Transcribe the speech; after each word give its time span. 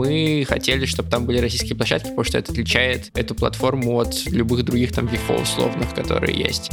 мы 0.00 0.46
хотели, 0.48 0.86
чтобы 0.86 1.10
там 1.10 1.26
были 1.26 1.38
российские 1.38 1.76
площадки, 1.76 2.08
потому 2.08 2.24
что 2.24 2.38
это 2.38 2.52
отличает 2.52 3.10
эту 3.14 3.34
платформу 3.34 3.98
от 4.00 4.24
любых 4.26 4.64
других 4.64 4.92
там 4.92 5.06
вифо 5.06 5.34
условных, 5.34 5.94
которые 5.94 6.36
есть 6.36 6.70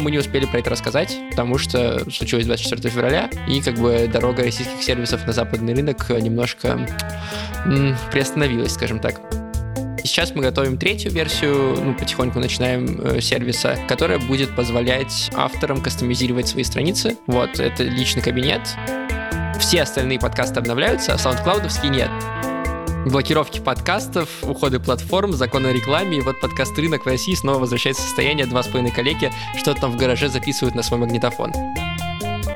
мы 0.00 0.10
не 0.10 0.18
успели 0.18 0.44
про 0.44 0.58
это 0.58 0.68
рассказать, 0.68 1.16
потому 1.30 1.56
что 1.56 1.98
случилось 2.10 2.44
24 2.44 2.90
февраля, 2.92 3.30
и 3.48 3.62
как 3.62 3.76
бы 3.76 4.06
дорога 4.12 4.42
российских 4.42 4.82
сервисов 4.82 5.26
на 5.26 5.32
западный 5.32 5.72
рынок 5.72 6.10
немножко 6.10 6.86
м, 7.64 7.96
приостановилась, 8.12 8.72
скажем 8.72 8.98
так. 8.98 9.18
Сейчас 10.02 10.34
мы 10.34 10.42
готовим 10.42 10.76
третью 10.76 11.10
версию, 11.10 11.78
ну, 11.82 11.94
потихоньку 11.94 12.38
начинаем 12.38 13.00
э, 13.00 13.22
сервиса, 13.22 13.78
которая 13.88 14.18
будет 14.18 14.54
позволять 14.54 15.30
авторам 15.34 15.80
кастомизировать 15.80 16.48
свои 16.48 16.64
страницы. 16.64 17.16
Вот, 17.26 17.58
это 17.58 17.84
личный 17.84 18.20
кабинет. 18.20 18.60
Все 19.64 19.80
остальные 19.80 20.18
подкасты 20.18 20.60
обновляются, 20.60 21.14
а 21.14 21.18
саундклаудовские 21.18 21.90
нет 21.90 22.10
блокировки 23.06 23.60
подкастов, 23.60 24.28
уходы 24.42 24.78
платформ, 24.78 25.32
закон 25.32 25.64
о 25.64 25.72
рекламе, 25.72 26.18
и 26.18 26.20
вот 26.20 26.38
подкаст 26.38 26.78
«Рынок» 26.78 27.04
в 27.04 27.08
России 27.08 27.34
снова 27.34 27.60
возвращается 27.60 28.02
в 28.02 28.04
состояние 28.04 28.44
два 28.44 28.62
с 28.62 28.66
половиной 28.66 28.92
коллеги, 28.92 29.32
что-то 29.56 29.80
там 29.80 29.92
в 29.92 29.96
гараже 29.96 30.28
записывают 30.28 30.74
на 30.74 30.82
свой 30.82 31.00
магнитофон. 31.00 31.52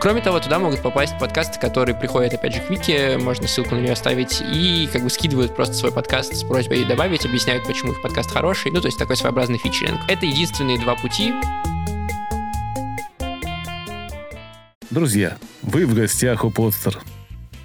Кроме 0.00 0.20
того, 0.20 0.38
туда 0.38 0.58
могут 0.58 0.82
попасть 0.82 1.18
подкасты, 1.18 1.58
которые 1.58 1.96
приходят, 1.96 2.34
опять 2.34 2.54
же, 2.54 2.60
к 2.60 2.68
Вике, 2.68 3.16
можно 3.18 3.48
ссылку 3.48 3.74
на 3.74 3.80
нее 3.80 3.92
оставить, 3.92 4.42
и 4.42 4.86
как 4.92 5.02
бы 5.02 5.08
скидывают 5.08 5.56
просто 5.56 5.74
свой 5.74 5.92
подкаст 5.92 6.34
с 6.34 6.44
просьбой 6.44 6.84
добавить, 6.84 7.24
объясняют, 7.24 7.66
почему 7.66 7.92
их 7.92 8.02
подкаст 8.02 8.30
хороший, 8.30 8.70
ну, 8.70 8.82
то 8.82 8.86
есть 8.86 8.98
такой 8.98 9.16
своеобразный 9.16 9.58
фичеринг. 9.58 10.00
Это 10.08 10.26
единственные 10.26 10.78
два 10.78 10.94
пути. 10.94 11.32
Друзья, 14.90 15.36
вы 15.60 15.84
в 15.84 15.94
гостях 15.94 16.44
у 16.44 16.50
Подстер. 16.50 16.98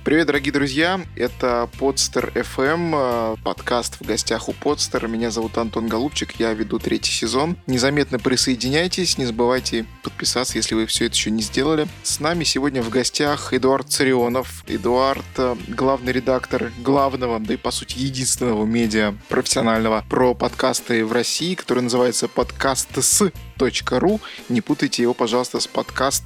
Привет, 0.04 0.28
дорогие 0.28 0.52
друзья! 0.52 1.00
Это 1.16 1.70
Подстер 1.80 2.34
FM, 2.36 2.92
э, 2.94 3.36
подкаст 3.42 3.96
в 4.02 4.06
гостях 4.06 4.50
у 4.50 4.52
Подстер. 4.52 5.08
Меня 5.08 5.32
зовут 5.32 5.58
Антон 5.58 5.88
Голубчик, 5.88 6.34
я 6.38 6.52
веду 6.52 6.80
третий 6.80 7.14
сезон. 7.14 7.56
Незаметно 7.66 8.20
присоединяйтесь, 8.20 9.18
не 9.18 9.24
забывайте 9.24 9.86
подписаться, 10.04 10.58
если 10.58 10.76
вы 10.76 10.86
все 10.86 11.06
это 11.06 11.16
еще 11.16 11.32
не 11.32 11.42
сделали. 11.42 11.88
С 12.04 12.20
нами 12.20 12.44
сегодня 12.44 12.84
в 12.84 12.90
гостях 12.90 13.54
Эдуард 13.54 13.88
Царионов. 13.90 14.66
Эдуард 14.68 15.24
э,— 15.38 15.56
главный 15.70 16.12
редактор 16.12 16.74
главного, 16.80 17.40
да 17.40 17.54
и 17.54 17.58
по 17.58 17.72
сути 17.72 18.00
единственного 18.00 18.66
медиа 18.66 19.16
профессионального 19.30 20.04
про 20.10 20.34
подкасты 20.34 21.06
в 21.06 21.14
России, 21.14 21.56
который 21.56 21.84
называется 21.84 22.28
подкастс.ру. 22.28 24.20
Не 24.50 24.60
путайте 24.60 25.04
его, 25.04 25.14
пожалуйста, 25.14 25.62
с 25.62 25.68
подкаст 25.68 26.26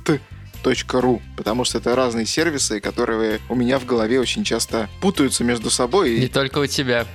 ру, 1.02 1.22
потому 1.36 1.64
что 1.64 1.78
это 1.78 1.96
разные 1.96 2.26
сервисы, 2.26 2.80
которые 2.80 3.40
у 3.50 3.56
меня 3.56 3.80
в 3.80 3.86
голове 3.86 4.20
очень 4.20 4.44
часто 4.44 4.90
путаются 5.02 5.44
между 5.44 5.70
собой. 5.70 6.20
Не 6.20 6.28
только 6.28 6.60
у 6.60 6.68
тебя. 6.68 7.06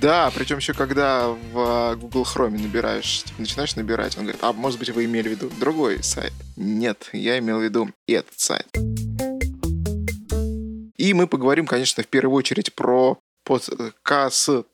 Да, 0.00 0.30
причем 0.34 0.58
еще 0.58 0.74
когда 0.74 1.28
в 1.28 1.54
а, 1.56 1.96
Google 1.96 2.22
Chrome 2.22 2.60
набираешь, 2.60 3.22
типа, 3.24 3.40
начинаешь 3.40 3.76
набирать, 3.76 4.16
он 4.16 4.24
говорит, 4.24 4.42
а 4.42 4.52
может 4.52 4.78
быть 4.78 4.90
вы 4.90 5.04
имели 5.04 5.28
в 5.28 5.30
виду 5.32 5.50
другой 5.58 6.02
сайт? 6.02 6.32
Нет, 6.56 7.08
я 7.12 7.38
имел 7.38 7.58
в 7.58 7.62
виду 7.62 7.90
этот 8.06 8.38
сайт. 8.38 8.66
И 10.96 11.14
мы 11.14 11.26
поговорим, 11.26 11.66
конечно, 11.66 12.02
в 12.02 12.06
первую 12.06 12.36
очередь 12.36 12.74
про 12.74 13.18
подкасты 13.44 14.64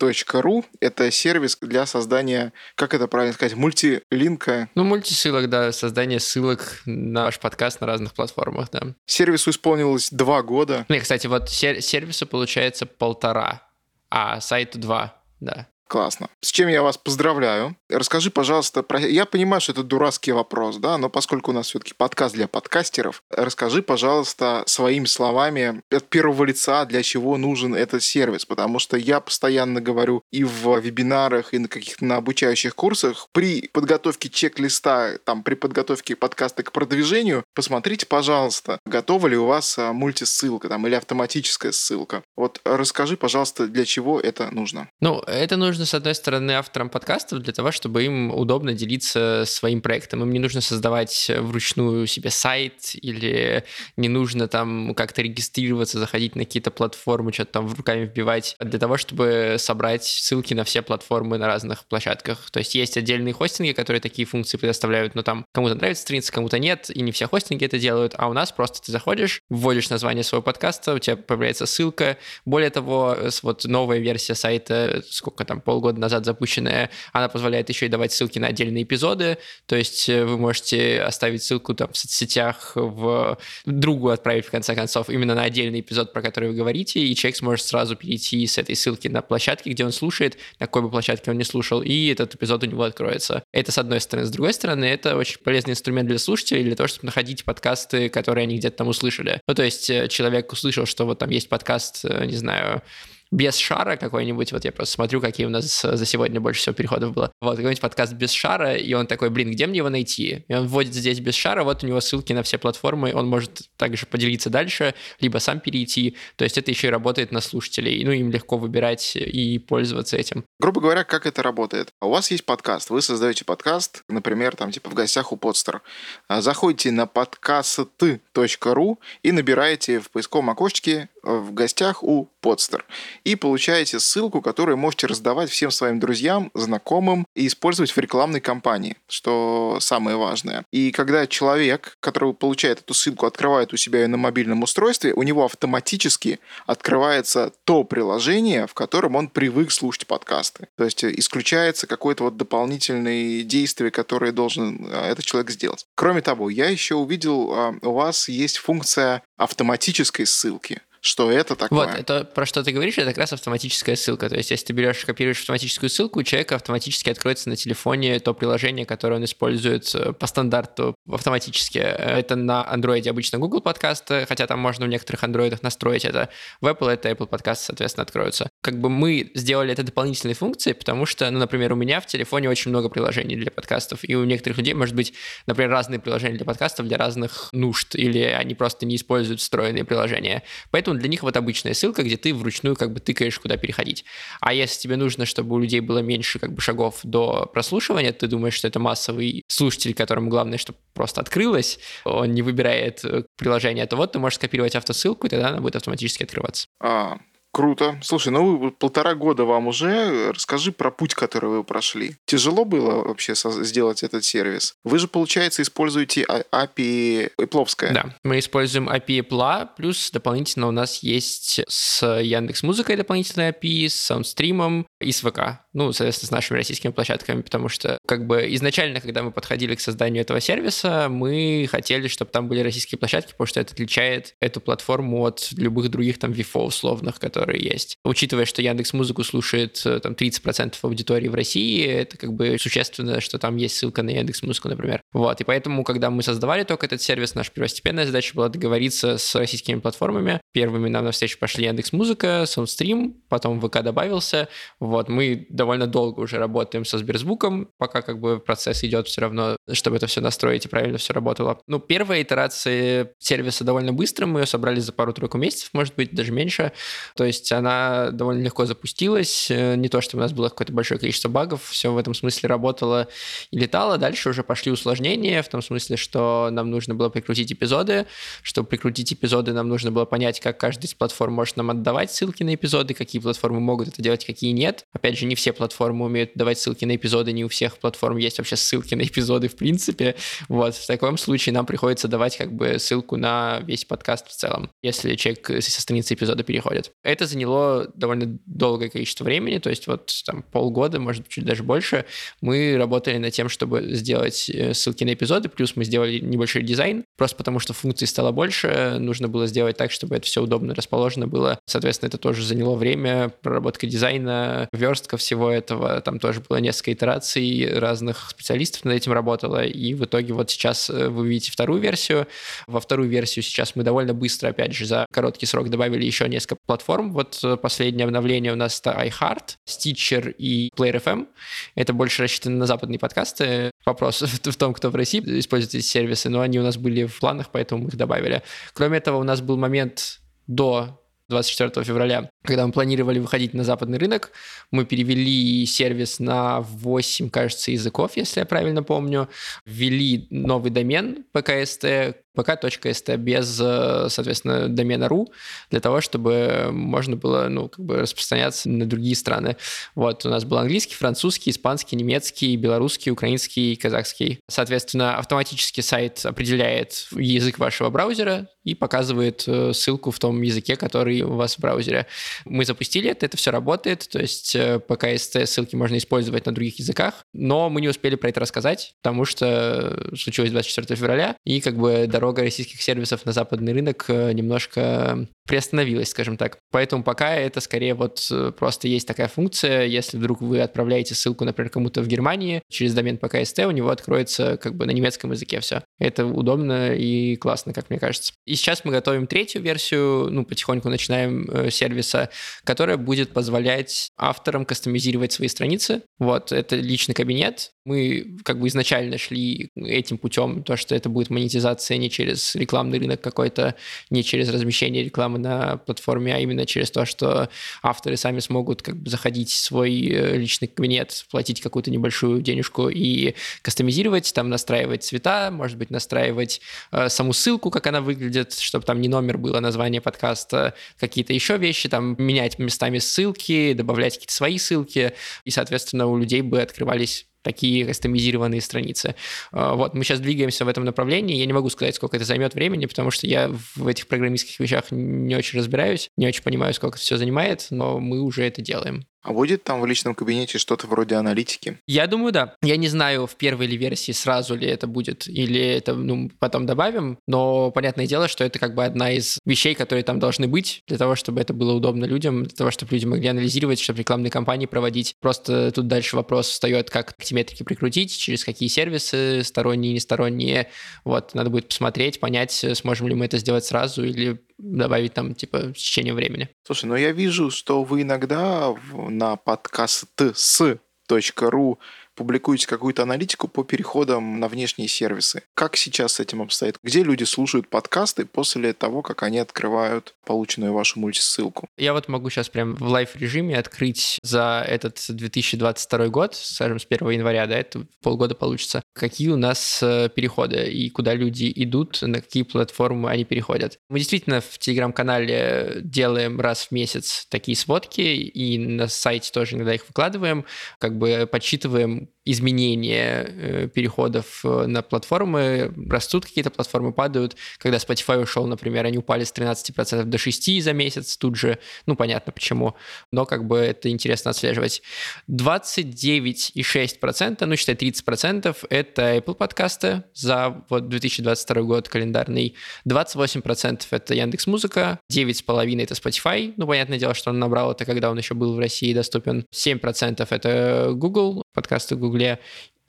.ru— 0.00 0.64
это 0.80 1.10
сервис 1.10 1.56
для 1.60 1.86
создания, 1.86 2.52
как 2.74 2.94
это 2.94 3.06
правильно 3.06 3.34
сказать, 3.34 3.54
мультилинка. 3.54 4.68
Ну, 4.74 4.84
мультисылок, 4.84 5.48
да, 5.48 5.72
создание 5.72 6.20
ссылок 6.20 6.82
на 6.86 7.24
ваш 7.24 7.38
подкаст 7.38 7.80
на 7.80 7.86
разных 7.86 8.14
платформах, 8.14 8.70
да. 8.70 8.94
Сервису 9.06 9.50
исполнилось 9.50 10.10
два 10.10 10.42
года. 10.42 10.86
Не, 10.88 11.00
кстати, 11.00 11.26
вот 11.26 11.50
сервису 11.50 12.26
получается 12.26 12.86
полтора, 12.86 13.62
а 14.10 14.40
сайту 14.40 14.78
два, 14.78 15.22
да. 15.40 15.68
Классно. 15.90 16.28
С 16.40 16.52
чем 16.52 16.68
я 16.68 16.82
вас 16.82 16.96
поздравляю. 16.96 17.76
Расскажи, 17.90 18.30
пожалуйста, 18.30 18.82
про... 18.82 19.00
я 19.00 19.26
понимаю, 19.26 19.60
что 19.60 19.72
это 19.72 19.82
дурацкий 19.82 20.32
вопрос, 20.32 20.76
да, 20.76 20.96
но 20.98 21.08
поскольку 21.08 21.50
у 21.50 21.54
нас 21.54 21.68
все-таки 21.68 21.92
подкаст 21.94 22.34
для 22.34 22.46
подкастеров, 22.48 23.22
расскажи, 23.30 23.82
пожалуйста, 23.82 24.62
своими 24.66 25.06
словами 25.06 25.82
от 25.90 26.08
первого 26.08 26.44
лица, 26.44 26.84
для 26.84 27.02
чего 27.02 27.36
нужен 27.36 27.74
этот 27.74 28.02
сервис, 28.02 28.44
потому 28.44 28.78
что 28.78 28.96
я 28.96 29.20
постоянно 29.20 29.80
говорю 29.80 30.22
и 30.30 30.44
в 30.44 30.78
вебинарах, 30.78 31.52
и 31.52 31.58
на 31.58 31.68
каких-то 31.68 32.04
на 32.04 32.16
обучающих 32.16 32.74
курсах, 32.74 33.28
при 33.32 33.68
подготовке 33.68 34.28
чек-листа, 34.28 35.18
там, 35.24 35.42
при 35.42 35.54
подготовке 35.54 36.16
подкаста 36.16 36.62
к 36.62 36.72
продвижению, 36.72 37.44
посмотрите, 37.54 38.06
пожалуйста, 38.06 38.78
готова 38.86 39.26
ли 39.26 39.36
у 39.36 39.46
вас 39.46 39.78
а, 39.78 39.92
мультисылка 39.92 40.68
там 40.68 40.86
или 40.86 40.94
автоматическая 40.94 41.72
ссылка. 41.72 42.22
Вот 42.36 42.60
расскажи, 42.64 43.16
пожалуйста, 43.16 43.66
для 43.66 43.84
чего 43.84 44.20
это 44.20 44.50
нужно. 44.50 44.88
Ну, 45.00 45.20
это 45.20 45.56
нужно 45.56 45.86
с 45.86 45.94
одной 45.94 46.14
стороны, 46.14 46.52
авторам 46.52 46.88
подкастов 46.88 47.40
для 47.40 47.52
того, 47.52 47.72
чтобы 47.72 47.79
им 47.84 48.30
удобно 48.30 48.72
делиться 48.72 49.44
своим 49.46 49.80
проектом. 49.80 50.22
Им 50.22 50.32
не 50.32 50.38
нужно 50.38 50.60
создавать 50.60 51.30
вручную 51.38 52.06
себе 52.06 52.30
сайт 52.30 52.90
или 52.94 53.64
не 53.96 54.08
нужно 54.08 54.48
там 54.48 54.94
как-то 54.94 55.22
регистрироваться, 55.22 55.98
заходить 55.98 56.36
на 56.36 56.44
какие-то 56.44 56.70
платформы, 56.70 57.32
что-то 57.32 57.52
там 57.52 57.66
в 57.66 57.74
руками 57.74 58.04
вбивать, 58.04 58.56
для 58.60 58.78
того, 58.78 58.96
чтобы 58.96 59.56
собрать 59.58 60.04
ссылки 60.04 60.54
на 60.54 60.64
все 60.64 60.82
платформы 60.82 61.38
на 61.38 61.46
разных 61.46 61.84
площадках. 61.86 62.50
То 62.50 62.58
есть 62.58 62.74
есть 62.74 62.96
отдельные 62.96 63.32
хостинги, 63.32 63.72
которые 63.72 64.00
такие 64.00 64.26
функции 64.26 64.58
предоставляют, 64.58 65.14
но 65.14 65.22
там 65.22 65.46
кому-то 65.52 65.74
нравится 65.74 66.02
страница, 66.02 66.32
кому-то 66.32 66.58
нет, 66.58 66.90
и 66.90 67.02
не 67.02 67.12
все 67.12 67.26
хостинги 67.26 67.64
это 67.64 67.78
делают, 67.78 68.14
а 68.16 68.28
у 68.28 68.32
нас 68.32 68.52
просто 68.52 68.82
ты 68.82 68.92
заходишь, 68.92 69.40
вводишь 69.48 69.90
название 69.90 70.24
своего 70.24 70.42
подкаста, 70.42 70.94
у 70.94 70.98
тебя 70.98 71.16
появляется 71.16 71.66
ссылка. 71.66 72.18
Более 72.44 72.70
того, 72.70 73.16
вот 73.42 73.64
новая 73.64 73.98
версия 73.98 74.34
сайта, 74.34 75.02
сколько 75.08 75.44
там, 75.44 75.60
полгода 75.60 75.98
назад 75.98 76.24
запущенная, 76.24 76.90
она 77.12 77.28
позволяет 77.28 77.69
еще 77.70 77.86
и 77.86 77.88
давать 77.88 78.12
ссылки 78.12 78.38
на 78.38 78.48
отдельные 78.48 78.84
эпизоды, 78.84 79.38
то 79.66 79.76
есть 79.76 80.08
э, 80.08 80.24
вы 80.24 80.38
можете 80.38 81.02
оставить 81.02 81.42
ссылку 81.42 81.74
там 81.74 81.92
в 81.92 81.96
соцсетях, 81.96 82.72
в 82.74 83.38
другу 83.64 84.10
отправить 84.10 84.46
в 84.46 84.50
конце 84.50 84.74
концов 84.74 85.08
именно 85.08 85.34
на 85.34 85.42
отдельный 85.42 85.80
эпизод, 85.80 86.12
про 86.12 86.22
который 86.22 86.50
вы 86.50 86.54
говорите, 86.54 87.00
и 87.00 87.14
человек 87.14 87.36
сможет 87.36 87.66
сразу 87.66 87.96
перейти 87.96 88.46
с 88.46 88.58
этой 88.58 88.76
ссылки 88.76 89.08
на 89.08 89.22
площадке, 89.22 89.70
где 89.70 89.84
он 89.84 89.92
слушает, 89.92 90.36
на 90.58 90.66
какой 90.66 90.82
бы 90.82 90.90
площадке 90.90 91.30
он 91.30 91.38
не 91.38 91.44
слушал, 91.44 91.82
и 91.82 92.08
этот 92.08 92.34
эпизод 92.34 92.62
у 92.62 92.66
него 92.66 92.82
откроется. 92.82 93.42
Это 93.52 93.72
с 93.72 93.78
одной 93.78 94.00
стороны. 94.00 94.26
С 94.26 94.30
другой 94.30 94.52
стороны, 94.52 94.84
это 94.84 95.16
очень 95.16 95.38
полезный 95.38 95.72
инструмент 95.72 96.08
для 96.08 96.18
слушателей, 96.18 96.64
для 96.64 96.76
того, 96.76 96.88
чтобы 96.88 97.06
находить 97.06 97.44
подкасты, 97.44 98.08
которые 98.08 98.44
они 98.44 98.58
где-то 98.58 98.78
там 98.78 98.88
услышали. 98.88 99.40
Ну, 99.46 99.54
то 99.54 99.62
есть 99.62 99.90
э, 99.90 100.08
человек 100.08 100.52
услышал, 100.52 100.86
что 100.86 101.06
вот 101.06 101.18
там 101.18 101.30
есть 101.30 101.48
подкаст, 101.48 102.04
э, 102.04 102.26
не 102.26 102.36
знаю, 102.36 102.82
без 103.30 103.56
шара 103.56 103.96
какой-нибудь, 103.96 104.52
вот 104.52 104.64
я 104.64 104.72
просто 104.72 104.94
смотрю, 104.94 105.20
какие 105.20 105.46
у 105.46 105.50
нас 105.50 105.82
за 105.82 106.04
сегодня 106.04 106.40
больше 106.40 106.60
всего 106.60 106.74
переходов 106.74 107.12
было. 107.12 107.32
Вот, 107.40 107.56
какой-нибудь 107.56 107.80
подкаст 107.80 108.12
без 108.14 108.32
шара, 108.32 108.74
и 108.74 108.92
он 108.92 109.06
такой, 109.06 109.30
блин, 109.30 109.50
где 109.52 109.66
мне 109.66 109.78
его 109.78 109.88
найти? 109.88 110.44
И 110.48 110.54
он 110.54 110.66
вводит 110.66 110.94
здесь 110.94 111.20
без 111.20 111.34
шара, 111.34 111.62
вот 111.62 111.84
у 111.84 111.86
него 111.86 112.00
ссылки 112.00 112.32
на 112.32 112.42
все 112.42 112.58
платформы, 112.58 113.14
он 113.14 113.28
может 113.28 113.68
также 113.76 114.06
поделиться 114.06 114.50
дальше, 114.50 114.94
либо 115.20 115.38
сам 115.38 115.60
перейти. 115.60 116.16
То 116.36 116.44
есть 116.44 116.58
это 116.58 116.70
еще 116.70 116.88
и 116.88 116.90
работает 116.90 117.30
на 117.30 117.40
слушателей, 117.40 118.04
ну, 118.04 118.10
им 118.10 118.30
легко 118.30 118.58
выбирать 118.58 119.14
и 119.16 119.58
пользоваться 119.58 120.16
этим. 120.16 120.44
Грубо 120.58 120.80
говоря, 120.80 121.04
как 121.04 121.26
это 121.26 121.42
работает? 121.42 121.90
У 122.00 122.08
вас 122.08 122.30
есть 122.30 122.44
подкаст, 122.44 122.90
вы 122.90 123.00
создаете 123.00 123.44
подкаст, 123.44 124.02
например, 124.08 124.56
там, 124.56 124.72
типа, 124.72 124.90
в 124.90 124.94
гостях 124.94 125.32
у 125.32 125.36
подстер. 125.36 125.82
А, 126.28 126.40
заходите 126.40 126.90
на 126.90 127.06
подкасты.ру 127.06 128.98
и 129.22 129.32
набираете 129.32 130.00
в 130.00 130.10
поисковом 130.10 130.50
окошечке 130.50 131.08
э, 131.22 131.36
в 131.36 131.54
гостях 131.54 132.02
у 132.02 132.28
подстер 132.40 132.84
и 133.24 133.36
получаете 133.36 134.00
ссылку, 134.00 134.40
которую 134.40 134.76
можете 134.76 135.06
раздавать 135.06 135.50
всем 135.50 135.70
своим 135.70 136.00
друзьям, 136.00 136.50
знакомым 136.54 137.26
и 137.34 137.46
использовать 137.46 137.90
в 137.90 137.98
рекламной 137.98 138.40
кампании, 138.40 138.96
что 139.08 139.78
самое 139.80 140.16
важное. 140.16 140.64
И 140.72 140.90
когда 140.92 141.26
человек, 141.26 141.96
который 142.00 142.32
получает 142.34 142.80
эту 142.80 142.94
ссылку, 142.94 143.26
открывает 143.26 143.72
у 143.72 143.76
себя 143.76 144.00
ее 144.00 144.08
на 144.08 144.16
мобильном 144.16 144.62
устройстве, 144.62 145.12
у 145.14 145.22
него 145.22 145.44
автоматически 145.44 146.40
открывается 146.66 147.52
то 147.64 147.84
приложение, 147.84 148.66
в 148.66 148.74
котором 148.74 149.16
он 149.16 149.28
привык 149.28 149.70
слушать 149.70 150.06
подкасты. 150.06 150.68
То 150.76 150.84
есть 150.84 151.04
исключается 151.04 151.86
какое-то 151.86 152.24
вот 152.24 152.36
дополнительное 152.36 153.42
действие, 153.42 153.90
которое 153.90 154.32
должен 154.32 154.86
а, 154.90 155.10
этот 155.10 155.24
человек 155.24 155.50
сделать. 155.50 155.86
Кроме 155.94 156.20
того, 156.20 156.50
я 156.50 156.68
еще 156.68 156.94
увидел, 156.94 157.52
а, 157.52 157.74
у 157.82 157.92
вас 157.92 158.28
есть 158.28 158.58
функция 158.58 159.22
автоматической 159.36 160.26
ссылки 160.26 160.80
что 161.00 161.30
это 161.30 161.56
такое. 161.56 161.86
Вот, 161.86 161.94
это 161.98 162.24
про 162.24 162.44
что 162.44 162.62
ты 162.62 162.72
говоришь, 162.72 162.98
это 162.98 163.08
как 163.08 163.18
раз 163.18 163.32
автоматическая 163.32 163.96
ссылка. 163.96 164.28
То 164.28 164.36
есть, 164.36 164.50
если 164.50 164.66
ты 164.66 164.72
берешь, 164.74 165.04
копируешь 165.04 165.40
автоматическую 165.40 165.88
ссылку, 165.88 166.20
у 166.20 166.22
человека 166.22 166.56
автоматически 166.56 167.10
откроется 167.10 167.48
на 167.48 167.56
телефоне 167.56 168.18
то 168.20 168.34
приложение, 168.34 168.84
которое 168.84 169.16
он 169.16 169.24
использует 169.24 169.94
э, 169.94 170.12
по 170.12 170.26
стандарту 170.26 170.94
автоматически. 171.14 171.78
Это 171.78 172.36
на 172.36 172.66
Android 172.72 173.08
обычно 173.08 173.38
Google 173.38 173.60
подкасты, 173.60 174.26
хотя 174.28 174.46
там 174.46 174.58
можно 174.58 174.86
в 174.86 174.88
некоторых 174.88 175.24
андроидах 175.24 175.62
настроить 175.62 176.04
это. 176.04 176.28
В 176.60 176.66
Apple 176.66 176.88
это 176.88 177.10
Apple 177.10 177.26
подкасты, 177.26 177.66
соответственно, 177.66 178.02
откроются. 178.02 178.48
Как 178.62 178.80
бы 178.80 178.88
мы 178.88 179.30
сделали 179.34 179.72
это 179.72 179.82
дополнительной 179.82 180.34
функцией, 180.34 180.74
потому 180.74 181.06
что, 181.06 181.30
ну, 181.30 181.38
например, 181.38 181.72
у 181.72 181.76
меня 181.76 182.00
в 182.00 182.06
телефоне 182.06 182.48
очень 182.48 182.70
много 182.70 182.88
приложений 182.88 183.36
для 183.36 183.50
подкастов, 183.50 184.00
и 184.02 184.14
у 184.14 184.24
некоторых 184.24 184.58
людей, 184.58 184.74
может 184.74 184.94
быть, 184.94 185.14
например, 185.46 185.70
разные 185.70 186.00
приложения 186.00 186.36
для 186.36 186.44
подкастов 186.44 186.86
для 186.86 186.98
разных 186.98 187.48
нужд, 187.52 187.94
или 187.94 188.20
они 188.20 188.54
просто 188.54 188.86
не 188.86 188.96
используют 188.96 189.40
встроенные 189.40 189.84
приложения. 189.84 190.42
Поэтому 190.70 190.98
для 190.98 191.08
них 191.08 191.22
вот 191.22 191.36
обычная 191.36 191.74
ссылка, 191.74 192.02
где 192.02 192.16
ты 192.16 192.34
вручную 192.34 192.76
как 192.76 192.92
бы 192.92 193.00
тыкаешь, 193.00 193.38
куда 193.38 193.56
переходить. 193.56 194.04
А 194.40 194.52
если 194.52 194.80
тебе 194.80 194.96
нужно, 194.96 195.26
чтобы 195.26 195.54
у 195.56 195.58
людей 195.58 195.80
было 195.80 195.98
меньше 195.98 196.38
как 196.38 196.52
бы 196.52 196.60
шагов 196.60 197.00
до 197.02 197.46
прослушивания, 197.46 198.12
ты 198.12 198.26
думаешь, 198.26 198.54
что 198.54 198.68
это 198.68 198.78
массовый 198.78 199.42
слушатель, 199.48 199.94
которому 199.94 200.30
главное, 200.30 200.58
чтобы 200.58 200.78
просто 201.00 201.22
открылось, 201.22 201.78
он 202.04 202.34
не 202.34 202.42
выбирает 202.42 203.02
э, 203.06 203.24
приложение, 203.38 203.86
то 203.86 203.96
вот 203.96 204.12
ты 204.12 204.18
можешь 204.18 204.36
скопировать 204.36 204.76
автосылку, 204.76 205.26
и 205.26 205.30
тогда 205.30 205.48
она 205.48 205.60
будет 205.62 205.76
автоматически 205.76 206.24
открываться. 206.24 206.66
А, 206.78 207.16
Круто. 207.52 207.98
Слушай, 208.02 208.28
ну 208.28 208.58
вы 208.58 208.70
полтора 208.70 209.14
года 209.14 209.44
вам 209.44 209.66
уже. 209.66 210.30
Расскажи 210.30 210.70
про 210.70 210.90
путь, 210.92 211.14
который 211.14 211.50
вы 211.50 211.64
прошли. 211.64 212.16
Тяжело 212.24 212.64
было 212.64 213.02
вообще 213.02 213.34
сделать 213.34 214.04
этот 214.04 214.24
сервис? 214.24 214.74
Вы 214.84 215.00
же, 215.00 215.08
получается, 215.08 215.62
используете 215.62 216.24
API 216.52 217.32
Apple. 217.36 217.92
Да, 217.92 218.14
мы 218.22 218.38
используем 218.38 218.88
API 218.88 219.26
Apple, 219.26 219.68
плюс 219.76 220.10
дополнительно 220.12 220.68
у 220.68 220.70
нас 220.70 221.02
есть 221.02 221.60
с 221.66 222.06
Яндекс 222.20 222.62
Музыкой 222.62 222.96
дополнительная 222.96 223.52
API, 223.52 223.88
с 223.88 224.10
SoundStream 224.10 224.84
и 225.00 225.12
с 225.12 225.20
ВК. 225.20 225.60
Ну, 225.72 225.92
соответственно, 225.92 226.28
с 226.28 226.30
нашими 226.30 226.58
российскими 226.58 226.92
площадками, 226.92 227.42
потому 227.42 227.68
что 227.68 227.98
как 228.06 228.26
бы 228.26 228.54
изначально, 228.54 229.00
когда 229.00 229.22
мы 229.22 229.32
подходили 229.32 229.74
к 229.74 229.80
созданию 229.80 230.22
этого 230.22 230.40
сервиса, 230.40 231.08
мы 231.08 231.66
хотели, 231.70 232.08
чтобы 232.08 232.30
там 232.30 232.48
были 232.48 232.60
российские 232.60 232.98
площадки, 232.98 233.32
потому 233.32 233.46
что 233.46 233.60
это 233.60 233.72
отличает 233.72 234.34
эту 234.40 234.60
платформу 234.60 235.24
от 235.24 235.48
любых 235.52 235.88
других 235.90 236.18
там 236.18 236.32
VFO 236.32 236.66
условных, 236.66 237.18
которые 237.18 237.62
есть. 237.62 237.96
Учитывая, 238.04 238.44
что 238.44 238.62
Яндекс 238.62 238.92
Музыку 238.92 239.24
слушает 239.24 239.80
э, 239.84 240.00
там 240.00 240.12
30% 240.12 240.74
аудитории 240.82 241.28
в 241.28 241.34
России, 241.34 241.84
это 241.84 242.16
как 242.16 242.32
бы 242.32 242.58
существенно, 242.58 243.20
что 243.20 243.38
там 243.38 243.56
есть 243.56 243.76
ссылка 243.76 244.02
на 244.02 244.10
Яндекс 244.10 244.42
Музыку, 244.42 244.68
например. 244.68 245.00
Вот, 245.12 245.40
и 245.40 245.44
поэтому, 245.44 245.84
когда 245.84 246.10
мы 246.10 246.22
создавали 246.22 246.64
только 246.64 246.86
этот 246.86 247.00
сервис, 247.00 247.34
наша 247.34 247.50
первостепенная 247.52 248.06
задача 248.06 248.34
была 248.34 248.48
договориться 248.48 249.18
с 249.18 249.34
российскими 249.34 249.80
платформами. 249.80 250.40
Первыми 250.52 250.88
нам 250.88 251.04
на 251.04 251.12
встречу 251.12 251.38
пошли 251.38 251.64
Яндекс 251.64 251.92
Музыка, 251.92 252.44
Soundstream, 252.44 253.14
потом 253.28 253.60
ВК 253.60 253.82
добавился. 253.82 254.48
Вот, 254.90 255.08
мы 255.08 255.46
довольно 255.50 255.86
долго 255.86 256.18
уже 256.18 256.38
работаем 256.38 256.84
со 256.84 256.98
Сберзвуком, 256.98 257.68
пока 257.78 258.02
как 258.02 258.18
бы 258.18 258.40
процесс 258.40 258.82
идет 258.82 259.06
все 259.06 259.20
равно, 259.20 259.56
чтобы 259.72 259.96
это 259.96 260.08
все 260.08 260.20
настроить 260.20 260.64
и 260.66 260.68
правильно 260.68 260.98
все 260.98 261.12
работало. 261.12 261.60
Ну, 261.68 261.78
первая 261.78 262.22
итерация 262.22 263.12
сервиса 263.18 263.62
довольно 263.62 263.92
быстро, 263.92 264.26
мы 264.26 264.40
ее 264.40 264.46
собрали 264.46 264.80
за 264.80 264.92
пару-тройку 264.92 265.38
месяцев, 265.38 265.70
может 265.74 265.94
быть, 265.94 266.12
даже 266.12 266.32
меньше. 266.32 266.72
То 267.14 267.24
есть 267.24 267.52
она 267.52 268.10
довольно 268.10 268.42
легко 268.42 268.66
запустилась. 268.66 269.48
Э, 269.48 269.76
не 269.76 269.88
то, 269.88 270.00
что 270.00 270.16
у 270.16 270.20
нас 270.20 270.32
было 270.32 270.48
какое-то 270.48 270.72
большое 270.72 270.98
количество 270.98 271.28
багов, 271.28 271.68
все 271.68 271.92
в 271.92 271.96
этом 271.96 272.12
смысле 272.12 272.48
работало 272.48 273.06
и 273.52 273.58
летало. 273.58 273.96
Дальше 273.96 274.30
уже 274.30 274.42
пошли 274.42 274.72
усложнения, 274.72 275.40
в 275.44 275.48
том 275.48 275.62
смысле, 275.62 275.96
что 275.96 276.48
нам 276.50 276.68
нужно 276.68 276.96
было 276.96 277.10
прикрутить 277.10 277.52
эпизоды. 277.52 278.06
Чтобы 278.42 278.68
прикрутить 278.68 279.12
эпизоды, 279.12 279.52
нам 279.52 279.68
нужно 279.68 279.92
было 279.92 280.04
понять, 280.04 280.40
как 280.40 280.58
каждая 280.58 280.86
из 280.86 280.94
платформ 280.94 281.34
может 281.34 281.56
нам 281.56 281.70
отдавать 281.70 282.10
ссылки 282.10 282.42
на 282.42 282.56
эпизоды, 282.56 282.94
какие 282.94 283.22
платформы 283.22 283.60
могут 283.60 283.86
это 283.86 284.02
делать, 284.02 284.24
какие 284.24 284.50
нет. 284.50 284.79
Опять 284.92 285.18
же, 285.18 285.26
не 285.26 285.34
все 285.34 285.52
платформы 285.52 286.06
умеют 286.06 286.32
давать 286.34 286.58
ссылки 286.58 286.84
на 286.84 286.96
эпизоды, 286.96 287.32
не 287.32 287.44
у 287.44 287.48
всех 287.48 287.78
платформ 287.78 288.16
есть 288.16 288.38
вообще 288.38 288.56
ссылки 288.56 288.94
на 288.94 289.02
эпизоды 289.02 289.48
в 289.48 289.56
принципе. 289.56 290.16
Вот, 290.48 290.74
в 290.74 290.86
таком 290.86 291.18
случае 291.18 291.52
нам 291.52 291.66
приходится 291.66 292.08
давать 292.08 292.36
как 292.36 292.52
бы 292.52 292.78
ссылку 292.78 293.16
на 293.16 293.60
весь 293.60 293.84
подкаст 293.84 294.28
в 294.28 294.34
целом, 294.34 294.70
если 294.82 295.14
человек 295.16 295.46
со 295.62 295.80
страницы 295.80 296.14
эпизода 296.14 296.42
переходит. 296.42 296.92
Это 297.02 297.26
заняло 297.26 297.90
довольно 297.94 298.38
долгое 298.46 298.88
количество 298.88 299.24
времени, 299.24 299.58
то 299.58 299.70
есть 299.70 299.86
вот 299.86 300.12
там 300.26 300.42
полгода, 300.42 300.98
может 301.00 301.28
чуть 301.28 301.44
даже 301.44 301.62
больше, 301.62 302.04
мы 302.40 302.76
работали 302.76 303.18
над 303.18 303.32
тем, 303.32 303.48
чтобы 303.48 303.94
сделать 303.94 304.48
э, 304.50 304.74
ссылки 304.74 305.04
на 305.04 305.14
эпизоды, 305.14 305.48
плюс 305.48 305.76
мы 305.76 305.84
сделали 305.84 306.18
небольшой 306.18 306.62
дизайн, 306.62 307.04
просто 307.16 307.36
потому 307.36 307.58
что 307.58 307.72
функций 307.72 308.06
стало 308.06 308.32
больше, 308.32 308.96
нужно 308.98 309.28
было 309.28 309.46
сделать 309.46 309.76
так, 309.76 309.90
чтобы 309.90 310.16
это 310.16 310.26
все 310.26 310.42
удобно 310.42 310.74
расположено 310.74 311.26
было. 311.26 311.58
Соответственно, 311.66 312.08
это 312.08 312.18
тоже 312.18 312.44
заняло 312.44 312.76
время, 312.76 313.30
проработка 313.42 313.86
дизайна, 313.86 314.68
верстка 314.72 315.16
всего 315.16 315.50
этого, 315.50 316.00
там 316.00 316.18
тоже 316.18 316.40
было 316.40 316.58
несколько 316.58 316.92
итераций, 316.92 317.68
разных 317.78 318.30
специалистов 318.30 318.84
над 318.84 318.94
этим 318.94 319.12
работало, 319.12 319.64
и 319.64 319.94
в 319.94 320.04
итоге 320.04 320.32
вот 320.32 320.50
сейчас 320.50 320.90
э, 320.90 321.08
вы 321.08 321.28
видите 321.28 321.50
вторую 321.50 321.80
версию. 321.80 322.26
Во 322.66 322.80
вторую 322.80 323.08
версию 323.08 323.42
сейчас 323.42 323.74
мы 323.74 323.82
довольно 323.82 324.14
быстро, 324.14 324.48
опять 324.48 324.72
же, 324.72 324.86
за 324.86 325.06
короткий 325.12 325.46
срок 325.46 325.70
добавили 325.70 326.04
еще 326.04 326.28
несколько 326.28 326.56
платформ. 326.66 327.12
Вот 327.12 327.40
э, 327.42 327.56
последнее 327.56 328.04
обновление 328.04 328.52
у 328.52 328.56
нас 328.56 328.78
это 328.80 328.90
iHeart, 328.90 329.56
Stitcher 329.68 330.32
и 330.38 330.70
Player 330.76 331.02
FM. 331.02 331.26
Это 331.74 331.92
больше 331.92 332.22
рассчитано 332.22 332.56
на 332.56 332.66
западные 332.66 332.98
подкасты. 332.98 333.70
Вопрос 333.84 334.22
в 334.44 334.56
том, 334.56 334.74
кто 334.74 334.90
в 334.90 334.94
России 334.94 335.20
использует 335.40 335.74
эти 335.74 335.84
сервисы, 335.84 336.28
но 336.28 336.40
они 336.40 336.60
у 336.60 336.62
нас 336.62 336.76
были 336.76 337.06
в 337.06 337.18
планах, 337.18 337.50
поэтому 337.50 337.82
мы 337.82 337.88
их 337.88 337.96
добавили. 337.96 338.42
Кроме 338.72 338.98
этого, 338.98 339.16
у 339.18 339.24
нас 339.24 339.40
был 339.40 339.56
момент 339.56 340.20
до 340.46 340.99
24 341.30 341.84
февраля, 341.84 342.28
когда 342.44 342.66
мы 342.66 342.72
планировали 342.72 343.18
выходить 343.18 343.54
на 343.54 343.64
западный 343.64 343.98
рынок, 343.98 344.32
мы 344.70 344.84
перевели 344.84 345.64
сервис 345.64 346.18
на 346.18 346.60
8, 346.60 347.30
кажется, 347.30 347.70
языков, 347.70 348.12
если 348.16 348.40
я 348.40 348.46
правильно 348.46 348.82
помню, 348.82 349.28
ввели 349.64 350.26
новый 350.30 350.70
домен 350.70 351.24
PKST, 351.32 352.16
pk.st 352.36 353.16
без, 353.16 353.60
э, 353.60 354.06
соответственно, 354.08 354.68
домена 354.68 355.04
.ru 355.04 355.26
для 355.70 355.80
того, 355.80 356.00
чтобы 356.00 356.68
можно 356.70 357.16
было, 357.16 357.48
ну, 357.48 357.68
как 357.68 357.84
бы 357.84 357.98
распространяться 357.98 358.68
на 358.68 358.86
другие 358.86 359.16
страны. 359.16 359.56
Вот, 359.94 360.24
у 360.26 360.28
нас 360.28 360.44
был 360.44 360.58
английский, 360.58 360.94
французский, 360.94 361.50
испанский, 361.50 361.96
немецкий, 361.96 362.56
белорусский, 362.56 363.10
украинский, 363.10 363.76
казахский. 363.76 364.40
Соответственно, 364.48 365.16
автоматически 365.16 365.80
сайт 365.80 366.24
определяет 366.24 367.06
язык 367.12 367.58
вашего 367.58 367.90
браузера 367.90 368.48
и 368.64 368.74
показывает 368.74 369.44
э, 369.46 369.72
ссылку 369.72 370.10
в 370.10 370.18
том 370.18 370.40
языке, 370.42 370.76
который 370.76 371.22
у 371.22 371.34
вас 371.34 371.56
в 371.56 371.60
браузере. 371.60 372.06
Мы 372.44 372.64
запустили 372.64 373.10
это, 373.10 373.26
это 373.26 373.36
все 373.36 373.50
работает, 373.50 374.08
то 374.08 374.20
есть 374.20 374.54
э, 374.54 374.80
PKST 374.86 375.46
ссылки 375.46 375.76
можно 375.76 375.96
использовать 375.96 376.46
на 376.46 376.52
других 376.52 376.78
языках, 376.78 377.24
но 377.32 377.70
мы 377.70 377.80
не 377.80 377.88
успели 377.88 378.16
про 378.16 378.28
это 378.28 378.40
рассказать, 378.40 378.94
потому 379.02 379.24
что 379.24 380.10
случилось 380.16 380.50
24 380.50 380.96
февраля, 380.96 381.36
и 381.44 381.60
как 381.60 381.76
бы 381.76 382.06
дорога 382.20 382.42
российских 382.42 382.82
сервисов 382.82 383.24
на 383.24 383.32
западный 383.32 383.72
рынок 383.72 384.04
э, 384.08 384.32
немножко 384.32 385.26
приостановилась, 385.46 386.10
скажем 386.10 386.36
так. 386.36 386.58
Поэтому 386.70 387.02
пока 387.02 387.34
это 387.34 387.60
скорее 387.60 387.94
вот 387.94 388.24
э, 388.30 388.52
просто 388.56 388.88
есть 388.88 389.08
такая 389.08 389.26
функция, 389.26 389.84
если 389.84 390.18
вдруг 390.18 390.42
вы 390.42 390.60
отправляете 390.60 391.14
ссылку, 391.14 391.44
например, 391.44 391.70
кому-то 391.70 392.02
в 392.02 392.06
Германии 392.06 392.62
через 392.70 392.92
домен 392.92 393.16
PKST, 393.16 393.66
у 393.66 393.70
него 393.70 393.88
откроется 393.88 394.58
как 394.58 394.74
бы 394.76 394.84
на 394.84 394.90
немецком 394.90 395.32
языке 395.32 395.60
все. 395.60 395.82
Это 395.98 396.26
удобно 396.26 396.94
и 396.94 397.36
классно, 397.36 397.72
как 397.72 397.88
мне 397.88 397.98
кажется. 397.98 398.34
И 398.44 398.54
сейчас 398.54 398.84
мы 398.84 398.92
готовим 398.92 399.26
третью 399.26 399.62
версию, 399.62 400.28
ну, 400.30 400.44
потихоньку 400.44 400.88
начинаем 400.88 401.50
э, 401.50 401.70
сервиса, 401.70 402.28
которая 402.64 402.98
будет 402.98 403.30
позволять 403.30 404.10
авторам 404.18 404.66
кастомизировать 404.66 405.32
свои 405.32 405.48
страницы. 405.48 406.02
Вот, 406.18 406.52
это 406.52 406.76
личный 406.76 407.14
кабинет. 407.14 407.70
Мы 407.86 408.36
как 408.44 408.60
бы 408.60 408.68
изначально 408.68 409.16
шли 409.16 409.70
этим 409.74 410.18
путем, 410.18 410.62
то, 410.62 410.76
что 410.76 410.94
это 410.94 411.08
будет 411.08 411.30
монетизация 411.30 411.96
не 411.96 412.09
через 412.10 412.54
рекламный 412.54 412.98
рынок 412.98 413.20
какой-то, 413.20 413.74
не 414.10 414.22
через 414.22 414.50
размещение 414.50 415.02
рекламы 415.02 415.38
на 415.38 415.78
платформе, 415.78 416.34
а 416.34 416.38
именно 416.38 416.66
через 416.66 416.90
то, 416.90 417.06
что 417.06 417.48
авторы 417.82 418.16
сами 418.16 418.40
смогут 418.40 418.82
как 418.82 418.96
бы 418.96 419.08
заходить 419.08 419.50
в 419.50 419.56
свой 419.56 420.06
э, 420.06 420.36
личный 420.36 420.68
кабинет, 420.68 421.24
платить 421.30 421.60
какую-то 421.60 421.90
небольшую 421.90 422.42
денежку 422.42 422.88
и 422.88 423.34
кастомизировать, 423.62 424.32
там 424.34 424.50
настраивать 424.50 425.04
цвета, 425.04 425.50
может 425.50 425.78
быть, 425.78 425.90
настраивать 425.90 426.60
э, 426.92 427.08
саму 427.08 427.32
ссылку, 427.32 427.70
как 427.70 427.86
она 427.86 428.00
выглядит, 428.00 428.52
чтобы 428.52 428.84
там 428.84 429.00
не 429.00 429.08
номер 429.08 429.38
было, 429.38 429.60
название 429.60 430.00
подкаста, 430.00 430.74
какие-то 430.98 431.32
еще 431.32 431.56
вещи, 431.56 431.88
там 431.88 432.16
менять 432.18 432.58
местами 432.58 432.98
ссылки, 432.98 433.72
добавлять 433.72 434.14
какие-то 434.14 434.34
свои 434.34 434.58
ссылки, 434.58 435.12
и, 435.44 435.50
соответственно, 435.50 436.06
у 436.06 436.18
людей 436.18 436.42
бы 436.42 436.60
открывались 436.60 437.26
такие 437.42 437.86
кастомизированные 437.86 438.60
страницы. 438.60 439.14
А, 439.52 439.74
вот, 439.74 439.94
мы 439.94 440.04
сейчас 440.04 440.20
двигаемся 440.20 440.64
в 440.64 440.68
этом 440.68 440.84
направлении. 440.84 441.36
Я 441.36 441.46
не 441.46 441.52
могу 441.52 441.68
сказать, 441.70 441.94
сколько 441.94 442.16
это 442.16 442.24
займет 442.24 442.54
времени, 442.54 442.86
потому 442.86 443.10
что 443.10 443.26
я 443.26 443.50
в 443.76 443.86
этих 443.86 444.06
программистских 444.06 444.58
вещах 444.60 444.86
не 444.90 445.36
очень 445.36 445.58
разбираюсь, 445.58 446.10
не 446.16 446.26
очень 446.26 446.42
понимаю, 446.42 446.74
сколько 446.74 446.96
это 446.96 447.04
все 447.04 447.16
занимает, 447.16 447.66
но 447.70 447.98
мы 447.98 448.20
уже 448.20 448.44
это 448.44 448.62
делаем. 448.62 449.06
А 449.22 449.32
будет 449.32 449.64
там 449.64 449.80
в 449.80 449.86
личном 449.86 450.14
кабинете 450.14 450.58
что-то 450.58 450.86
вроде 450.86 451.16
аналитики? 451.16 451.78
Я 451.86 452.06
думаю, 452.06 452.32
да. 452.32 452.54
Я 452.62 452.76
не 452.76 452.88
знаю, 452.88 453.26
в 453.26 453.36
первой 453.36 453.66
ли 453.66 453.76
версии 453.76 454.12
сразу 454.12 454.54
ли 454.56 454.66
это 454.66 454.86
будет, 454.86 455.28
или 455.28 455.60
это 455.60 455.94
ну, 455.94 456.30
потом 456.38 456.66
добавим, 456.66 457.18
но 457.26 457.70
понятное 457.70 458.06
дело, 458.06 458.28
что 458.28 458.44
это 458.44 458.58
как 458.58 458.74
бы 458.74 458.84
одна 458.84 459.12
из 459.12 459.38
вещей, 459.44 459.74
которые 459.74 460.04
там 460.04 460.18
должны 460.18 460.48
быть 460.48 460.82
для 460.86 460.96
того, 460.96 461.16
чтобы 461.16 461.40
это 461.40 461.52
было 461.52 461.74
удобно 461.74 462.06
людям, 462.06 462.44
для 462.44 462.56
того, 462.56 462.70
чтобы 462.70 462.94
люди 462.94 463.04
могли 463.04 463.28
анализировать, 463.28 463.80
чтобы 463.80 463.98
рекламные 464.00 464.30
кампании 464.30 464.66
проводить. 464.66 465.14
Просто 465.20 465.70
тут 465.70 465.86
дальше 465.86 466.16
вопрос 466.16 466.48
встает, 466.48 466.90
как 466.90 467.14
эти 467.18 467.34
метрики 467.34 467.62
прикрутить, 467.62 468.16
через 468.16 468.44
какие 468.44 468.68
сервисы, 468.68 469.42
сторонние, 469.44 469.92
несторонние. 469.92 470.68
Вот, 471.04 471.34
надо 471.34 471.50
будет 471.50 471.68
посмотреть, 471.68 472.20
понять, 472.20 472.64
сможем 472.74 473.08
ли 473.08 473.14
мы 473.14 473.26
это 473.26 473.38
сделать 473.38 473.64
сразу 473.64 474.04
или 474.04 474.40
добавить 474.60 475.14
там, 475.14 475.34
типа, 475.34 475.58
в 475.58 475.74
течение 475.74 476.14
времени. 476.14 476.48
Слушай, 476.64 476.86
ну 476.86 476.96
я 476.96 477.12
вижу, 477.12 477.50
что 477.50 477.82
вы 477.82 478.02
иногда 478.02 478.74
на 478.92 479.36
podcasts.ru 479.36 481.78
публикуете 482.20 482.66
какую-то 482.66 483.04
аналитику 483.04 483.48
по 483.48 483.64
переходам 483.64 484.40
на 484.40 484.48
внешние 484.48 484.88
сервисы. 484.88 485.42
Как 485.54 485.74
сейчас 485.78 486.12
с 486.12 486.20
этим 486.20 486.42
обстоит? 486.42 486.76
Где 486.82 487.02
люди 487.02 487.24
слушают 487.24 487.70
подкасты 487.70 488.26
после 488.26 488.74
того, 488.74 489.00
как 489.00 489.22
они 489.22 489.38
открывают 489.38 490.14
полученную 490.26 490.74
вашу 490.74 491.00
мультисылку? 491.00 491.66
Я 491.78 491.94
вот 491.94 492.08
могу 492.08 492.28
сейчас 492.28 492.50
прям 492.50 492.74
в 492.74 492.82
live-режиме 492.82 493.56
открыть 493.56 494.18
за 494.22 494.62
этот 494.68 495.02
2022 495.08 496.08
год, 496.08 496.34
скажем, 496.34 496.78
с 496.78 496.84
1 496.90 497.08
января, 497.08 497.46
да, 497.46 497.56
это 497.56 497.86
полгода 498.02 498.34
получится, 498.34 498.82
какие 498.92 499.28
у 499.28 499.36
нас 499.38 499.82
э, 499.82 500.10
переходы 500.14 500.70
и 500.70 500.90
куда 500.90 501.14
люди 501.14 501.50
идут, 501.56 502.02
на 502.02 502.20
какие 502.20 502.42
платформы 502.42 503.08
они 503.08 503.24
переходят. 503.24 503.78
Мы 503.88 503.98
действительно 503.98 504.42
в 504.42 504.58
Телеграм-канале 504.58 505.78
делаем 505.82 506.38
раз 506.38 506.66
в 506.66 506.72
месяц 506.72 507.26
такие 507.30 507.56
сводки, 507.56 508.02
и 508.02 508.58
на 508.58 508.88
сайте 508.88 509.32
тоже 509.32 509.56
иногда 509.56 509.74
их 509.74 509.88
выкладываем, 509.88 510.44
как 510.78 510.98
бы 510.98 511.26
подсчитываем, 511.30 512.09
изменения 512.24 513.26
э, 513.26 513.68
переходов 513.68 514.40
э, 514.44 514.66
на 514.66 514.82
платформы, 514.82 515.72
растут 515.88 516.26
какие-то 516.26 516.50
платформы, 516.50 516.92
падают. 516.92 517.36
Когда 517.58 517.78
Spotify 517.78 518.22
ушел, 518.22 518.46
например, 518.46 518.84
они 518.84 518.98
упали 518.98 519.24
с 519.24 519.32
13% 519.32 520.04
до 520.04 520.18
6% 520.18 520.60
за 520.60 520.74
месяц 520.74 521.16
тут 521.16 521.36
же. 521.36 521.58
Ну, 521.86 521.96
понятно 521.96 522.30
почему, 522.32 522.74
но 523.10 523.24
как 523.24 523.46
бы 523.46 523.56
это 523.58 523.88
интересно 523.88 524.32
отслеживать. 524.32 524.82
29,6%, 525.30 527.46
ну, 527.46 527.56
считай 527.56 527.74
30% 527.74 528.54
это 528.68 529.16
Apple 529.16 529.34
подкасты 529.34 530.04
за 530.14 530.62
вот 530.68 530.88
2022 530.88 531.62
год 531.62 531.88
календарный. 531.88 532.54
28% 532.86 533.86
это 533.90 534.14
Яндекс 534.14 534.46
Музыка, 534.46 535.00
9,5% 535.10 535.82
это 535.82 535.94
Spotify. 535.94 536.52
Ну, 536.56 536.66
понятное 536.66 536.98
дело, 536.98 537.14
что 537.14 537.30
он 537.30 537.38
набрал 537.38 537.72
это, 537.72 537.86
когда 537.86 538.10
он 538.10 538.18
еще 538.18 538.34
был 538.34 538.54
в 538.54 538.58
России 538.58 538.92
доступен. 538.92 539.46
7% 539.54 540.26
это 540.28 540.92
Google, 540.94 541.42
подкасты 541.54 541.89
Google 541.96 542.10
Гугле. 542.10 542.38